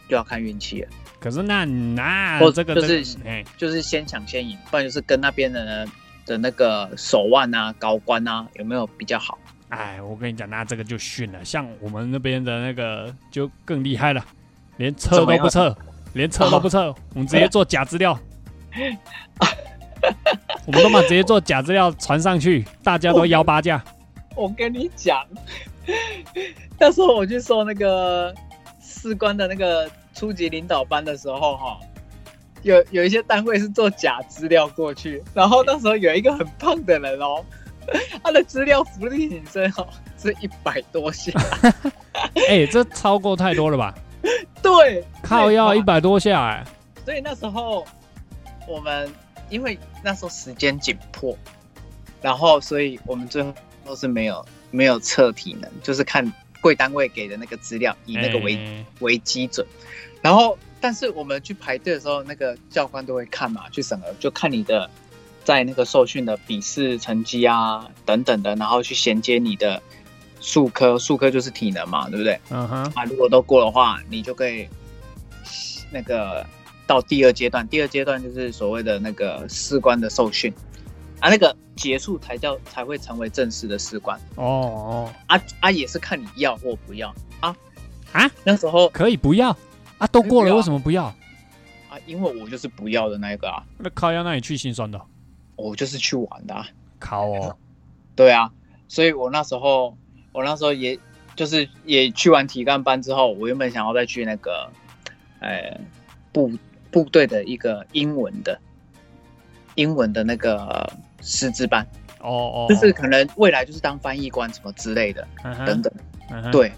[0.09, 0.89] 就要看运气了。
[1.23, 5.89] 可是那那或这个就是哎，就是先抢先赢，不然就是跟那边的人
[6.27, 9.39] 的那个手腕啊、高官啊有没有比较好？
[9.69, 11.45] 哎，我跟你讲，那这个就逊了。
[11.45, 14.25] 像我们那边的那个就更厉害了，
[14.79, 15.77] 连测都不测，
[16.15, 18.19] 连测都不测，我们直接做假资料。
[20.67, 23.83] 我们都把直接做假资料传上去，大家都幺八架。
[24.35, 25.25] 我跟你讲，
[26.81, 28.35] 那时候我去收那个
[28.81, 31.79] 士官的那个初级领导班的时候，哈，
[32.63, 37.45] 有有一些单位是做假资料过去，然后那时候有一个很胖的人哦，
[38.23, 39.87] 他的资料福利挺身哦
[40.19, 41.33] 是一百多下，
[42.49, 43.95] 哎、这超过太多了吧？
[44.63, 46.65] 对，靠要一百多下哎、
[47.05, 47.85] 所以那时候
[48.69, 49.13] 我们
[49.51, 51.37] 因为那时候时间紧迫，
[52.21, 53.53] 然后所以我们最后
[53.85, 56.33] 都是没有没有测体能，就是看
[56.63, 59.67] 贵单位给的那个资料，以那个为、哎为基准。
[60.23, 64.89] 然后，但是我们去排队的时候，那个教官都会看嘛，去审核，就看你的
[65.45, 69.83] 在那个受训的笔试成绩啊等等的，然后去衔接你的
[70.41, 72.39] 数科，数科就是体能嘛，对不对？
[72.51, 74.69] 嗯哼，啊，如果都过的话，你就可以
[75.91, 76.47] 那个
[76.87, 77.67] 到第二阶段。
[77.67, 80.53] 第二阶段就是所谓的那个士官的受训
[81.23, 84.19] 啊，那个结束才叫才会成为正式的士官。
[84.35, 87.15] 哦哦，啊啊，也是看你要或不要。
[87.41, 87.57] 啊
[88.13, 88.29] 啊。
[88.43, 89.57] 那时候可以不要？
[89.99, 90.07] 啊？
[90.09, 91.05] 都过了，为什么不要？
[91.05, 94.99] 啊，因为我就是不要的那一个啊，那靠要，那你去心酸的？
[94.99, 95.07] 哦
[95.55, 96.67] 我就是去玩的、啊，
[96.99, 97.57] 靠哦，
[98.17, 98.51] 对啊，
[98.89, 99.97] 所以我那时候
[100.33, 100.99] 我那时候也
[101.37, 104.69] 就是也去完体干班之后，我原本想要再去那个
[105.39, 105.79] 呃
[106.33, 106.51] 部
[106.91, 108.59] 部队的一个英文的
[109.77, 110.91] 英文的那个
[111.23, 111.87] 师资班，
[112.21, 115.93] 哦哦，就是可能未来就是当翻译官什么之类的嗯等等。
[116.31, 116.73] 嗯对，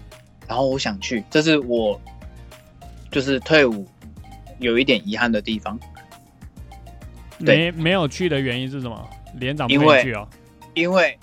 [0.47, 1.99] 然后我想去，这是我
[3.11, 3.85] 就是退伍
[4.59, 5.79] 有一点遗憾的地方，
[7.39, 9.09] 没没有去的原因是什么？
[9.35, 10.27] 连长不因为给去哦。
[10.73, 11.17] 因为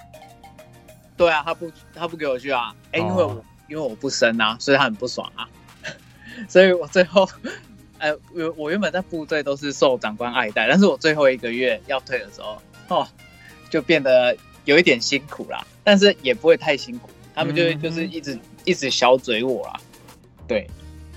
[1.17, 5.49] 对啊，他不他不给我去啊，哎、因为我、哦因为我不生啊，所以他很不爽啊，
[6.49, 7.27] 所以我最后。
[7.99, 12.61] 呃，我我原本在部队都是受长官爱戴，但是我最后一个月要退的时候，
[12.93, 13.09] 哦，
[13.71, 19.81] 就变得有一点辛苦啦，但是也不会太辛苦，他们就就是一直一直小嘴我啦，
[20.47, 20.69] 对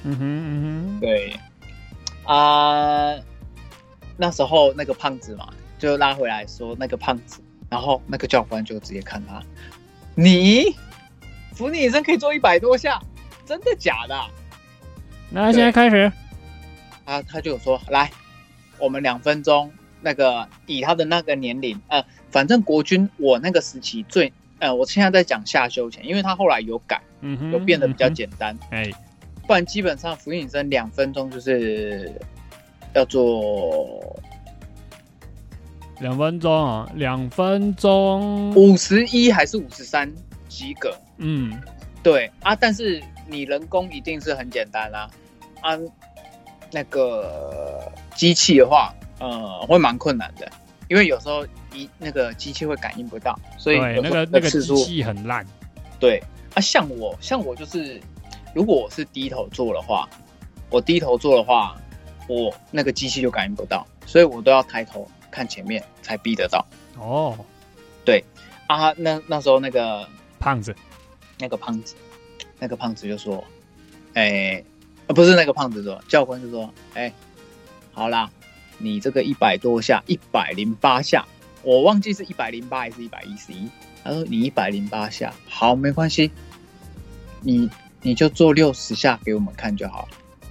[0.03, 1.39] 嗯哼嗯哼，对，
[2.23, 3.15] 啊、
[4.17, 5.47] 那时候那个胖子嘛，
[5.77, 9.41] 就拉回来说那个胖子，然后那个教官就直接看他，
[10.15, 10.75] 你
[11.53, 13.01] 扶你一生可以做一百多下，
[13.45, 14.27] 真的假的啊？
[15.29, 16.11] 那现在开始。
[17.07, 18.09] 他他就有说来，
[18.79, 19.71] 我们两分钟，
[20.05, 28.07] 那个以他的那个年龄，呃，反正国军我那个时期最，呃，我现在在讲下休前，因为他后来有改，嗯哼，有变得比较。
[28.09, 28.91] 简单，哎，
[29.47, 32.13] 不然基本上俯卧撑两分钟就是
[32.93, 34.15] 要做
[35.99, 38.53] 两分钟啊，两分钟。
[38.53, 40.09] 五十一还是五十三
[40.47, 41.59] 及格，嗯，
[42.03, 45.09] 对啊，但是你人工一定是很简单啦、
[45.61, 45.77] 啊，
[46.71, 50.51] 那个机器的话，呃，会蛮困难的，
[50.87, 55.45] 因为有时候一那个机器会感应不到，所以那个那个机器很烂。
[55.99, 56.21] 对
[56.53, 58.01] 啊，像我像我就是，
[58.53, 60.09] 如果我是低头做的话，
[60.69, 61.75] 我低头做的话，
[62.27, 66.65] 我那个机器就感应不到，所以我都要抬头看前面才逼得到
[66.97, 67.37] 哦，
[68.03, 68.23] 对
[68.67, 68.91] 啊。
[68.97, 70.07] 那那时候那个
[70.39, 70.75] 胖子。
[71.37, 71.95] 那个胖子，
[72.59, 73.43] 那个胖子就说
[74.15, 74.63] ：“哎、
[75.05, 77.11] 呃不是那个胖子说，教官就说：哎、
[77.91, 78.31] 好啦，
[78.77, 81.25] 你这个一百多下，一百零八下，
[81.63, 83.69] 我忘记是一百零八还是一百一十一。
[84.03, 86.29] 他说你一百零八下，好，没关系，
[87.41, 87.69] 你
[88.01, 90.07] 你就做六十下给我们看就好。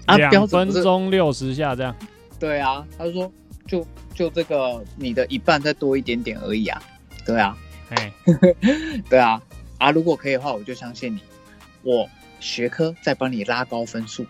[0.07, 1.95] 啊，标两准分钟六十下这样。
[2.41, 3.33] 对啊，他就说
[3.66, 6.83] 就就这个你的一半再多一点点而已啊，
[7.25, 7.57] 对啊，
[7.91, 8.12] 哎，
[9.09, 9.41] 对啊，
[9.79, 11.20] 啊，如果可以的话，我就相信你，
[11.83, 12.09] 我
[12.41, 14.27] 学科再帮你拉高分数，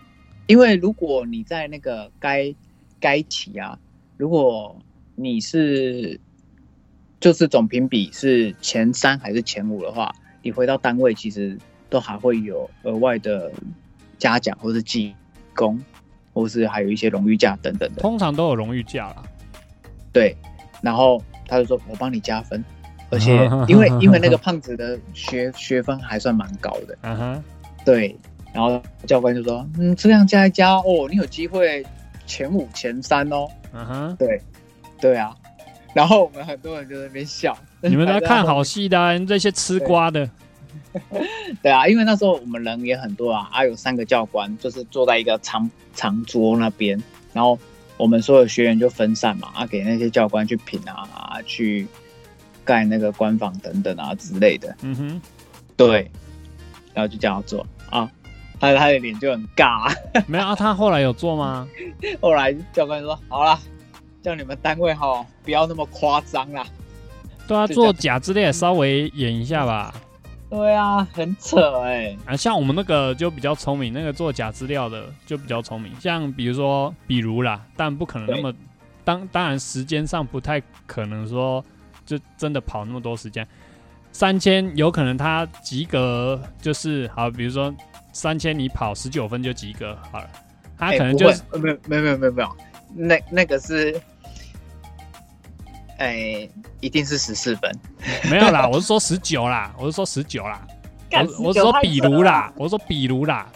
[0.47, 2.53] 因为如果你在那个该
[2.99, 3.77] 该题啊，
[4.17, 4.77] 如果
[5.15, 6.19] 你是
[7.19, 11.57] 就是总评比是前三还是前五的话，你回到单位其实
[11.89, 13.51] 都还会有额外的
[14.17, 15.15] 嘉奖或是记
[15.55, 15.81] 功，
[16.33, 18.01] 或是还有一些荣誉价等等的。
[18.01, 19.23] 通常都有荣誉价啦。
[20.13, 20.35] 对，
[20.81, 22.63] 然后他就说我帮你加分，
[23.09, 27.43] 而且 因为因为那个胖子的学学分还算蛮高的，嗯哼，
[27.83, 28.15] 对，
[28.53, 31.85] 然后教官就说，嗯，这样加一加哦，你有机会
[32.25, 34.41] 前五前三哦，嗯哼，对，
[35.01, 35.35] 对啊，
[35.93, 40.29] 然后我们很多人就在那边笑， 你们在看好戏的、啊，这些吃瓜的，
[41.61, 46.97] 对啊，因为那时候我们人也很多啊，啊有三个教官，就是坐在一个长长桌那边，
[47.33, 47.59] 然后
[47.97, 51.85] 我们所有学员就分散嘛，啊给那些教官去品啊，啊去
[52.63, 55.21] 盖那个官房等等啊之类的，嗯哼，
[55.75, 56.09] 对，
[56.93, 57.59] 然后就这样做。
[57.61, 57.67] 啊，
[58.59, 59.93] 他他的脸就很尬、
[60.27, 61.67] 没有啊，他后来有做吗？
[62.21, 63.59] 后来教官说好啦，
[64.21, 66.65] 叫你们单位哈不要那么夸张啦，
[67.47, 69.93] 对啊，做假资料也稍微演一下吧。
[70.47, 75.91] 对啊，很扯哎、啊，像我们那个就比较聪明，那个做假资料的就比较聪明。
[75.99, 78.53] 像比如说，比如啦，但不可能那么，
[79.03, 81.63] 当当然时间上不太可能说
[82.05, 83.45] 就真的跑那么多时间。
[84.13, 87.73] 三千有可能他及格就是好，比如说
[88.15, 90.29] 三千你跑十九分就及格好了，
[90.77, 92.49] 他可能就是、会没有没有没有没有没有，
[92.95, 94.01] 那那个是，
[95.97, 96.49] 哎、
[96.79, 97.69] 一定是十四分。
[98.31, 100.65] 没有啦，我是说十九啦，我是说十九啦。
[101.11, 103.51] 我我是说比如啦，我说比如啦。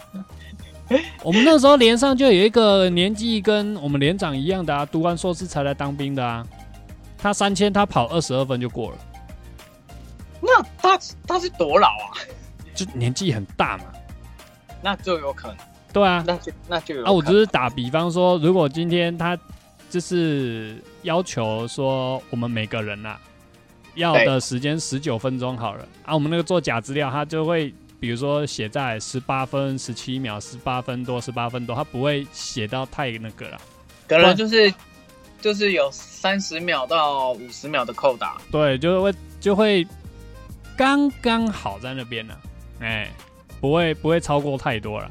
[1.22, 6.46] 我们那时候连上就有一个年纪跟我们连长一样的啊，读完硕士才来当兵的啊。
[7.16, 8.98] 他三千，他跑二十二分就过了，
[10.42, 12.20] 那他他是多老啊？
[12.74, 13.84] 就年纪很大嘛。
[14.82, 15.56] 那就有可能，
[15.92, 19.38] 对啊，那就那就有啊，我可能只是打比方说，如果今天他
[19.88, 23.16] 就是要求说我们每个人呐、
[23.94, 33.60] 要的时间十九分钟好了啊，我们那个做假资料，他就会比如说写在十八分十七秒、十八分多、十八分多，他不会写到太那个了。
[34.08, 34.72] 可能就是
[35.40, 38.40] 就是有三十秒到五十秒的扣打。
[38.50, 39.86] 对，就会就会
[40.76, 42.34] 刚刚好在那边呢、
[42.80, 43.10] 哎、
[43.60, 45.10] 不会不会超过太多了。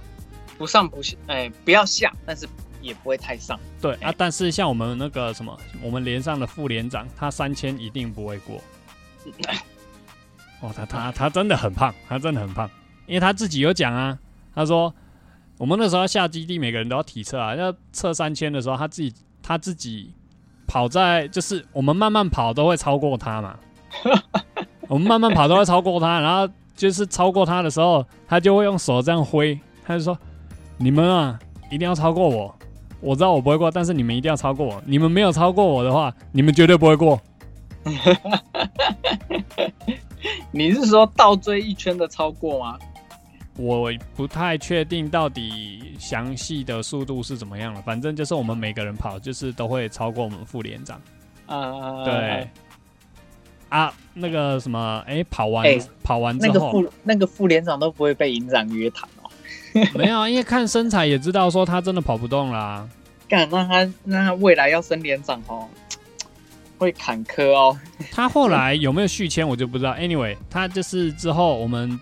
[0.58, 2.48] 不上不下，哎、不要下，但是
[2.82, 3.58] 也不会太上。
[3.82, 8.62] 对啊哎，但是像我们那个什么，我们连上的副连长，他三千一定不会过。
[10.62, 12.70] 哦，他他他真的很胖，他真的很胖，
[13.06, 14.18] 因为他自己有讲啊，
[14.54, 14.94] 他说
[15.58, 20.14] 我们那时候要下基地，每个人都要体测啊，要测三千的时候，他自己他自己
[20.68, 23.58] 跑在，就是我们慢慢跑都会超过他嘛，
[24.90, 30.18] 我们慢慢跑都会超过他，然后就是超过他的时候，他就会用手这样挥，他就说
[30.78, 31.38] 你们啊
[31.70, 32.56] 一定要超过我，
[33.02, 37.20] 我知道我不会过，但是你们一定要超过我，你们没有超过我的话，你们绝对不会过。
[40.52, 42.80] 你是说倒追一圈的超过吗？
[43.58, 51.02] 我不太确定到底详细的速度是怎么样了，反正就是我们每个人跑，就是都会超过我们副连长。
[51.48, 52.48] 呃，对，
[53.70, 59.30] 啊，那个什么，哎、跑完、哎跑完之后那个，副那个副连长都不会被营长约谈哦。
[59.94, 62.88] 没有，啊因为看身材也知道说他真的跑不动啦。
[63.28, 65.68] 干，那他那他未来要升连长哦，
[66.80, 67.80] 会坎坷哦。
[68.12, 69.94] 他后来有没有续签我就不知道。
[69.94, 72.00] Anyway，他就是之后我们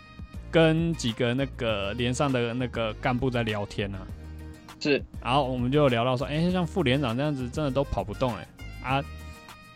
[0.50, 4.00] 跟几个那个连上的那个干部在聊天啊，
[4.80, 8.48] 是，然后我们就聊到说，哎、像副连长这样子真的都跑不动哎、
[8.84, 9.04] 啊。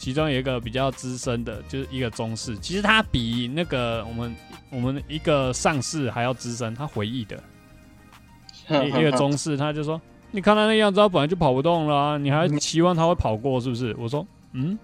[0.01, 4.35] 其中有一个比较资深的，就是一个中士，其实他比那个我们
[4.71, 6.73] 我们一个上士还要资深。
[6.73, 7.37] 他回忆的
[8.83, 14.75] 一一个中士，他就说：“你看他那样子，他本来就跑不动了啊、你还期望他会跑过是不是？”我说：“嗯。”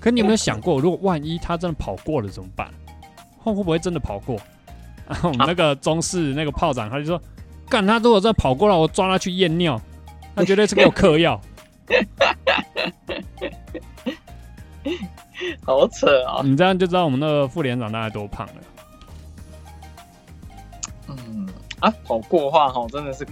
[0.00, 2.68] 可你有没有想过，如果万一他真的跑过了怎么办？
[3.38, 4.36] 会会不会真的跑过？
[5.06, 7.22] 然后，我们那个中式那个炮长他就说
[7.70, 9.80] ：“干他如果真的跑过了，我抓他去验尿，
[10.34, 11.40] 他绝对是给我嗑药。
[15.64, 18.54] 好扯啊、你这样就知道我们那个副连长大概多胖了。
[21.08, 21.48] 嗯
[21.80, 23.26] 啊，跑过的话哈，真的是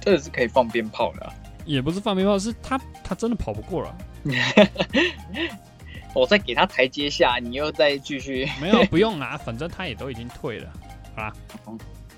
[0.00, 3.96] 真的是可以放鞭炮的啊、也不是放鞭炮，是他他真的跑不过了。
[6.14, 8.48] 我再给他台阶下，你又再继续。
[8.60, 10.72] 没有，不用啦，反正他也都已经退了。
[11.14, 11.32] 好啦，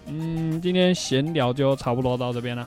[0.06, 2.66] 嗯，今天闲聊就差不多到这边了。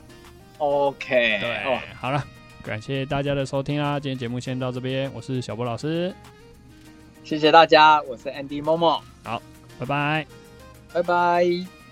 [0.57, 2.23] OK，对，哦，好了，
[2.63, 6.13] 感谢大家的收听啦，今天节目先到这边，我是小波老师，
[7.23, 9.41] 谢谢大家，我是 Andy 默默，好
[9.77, 10.25] 拜拜。
[10.93, 11.82] 拜拜。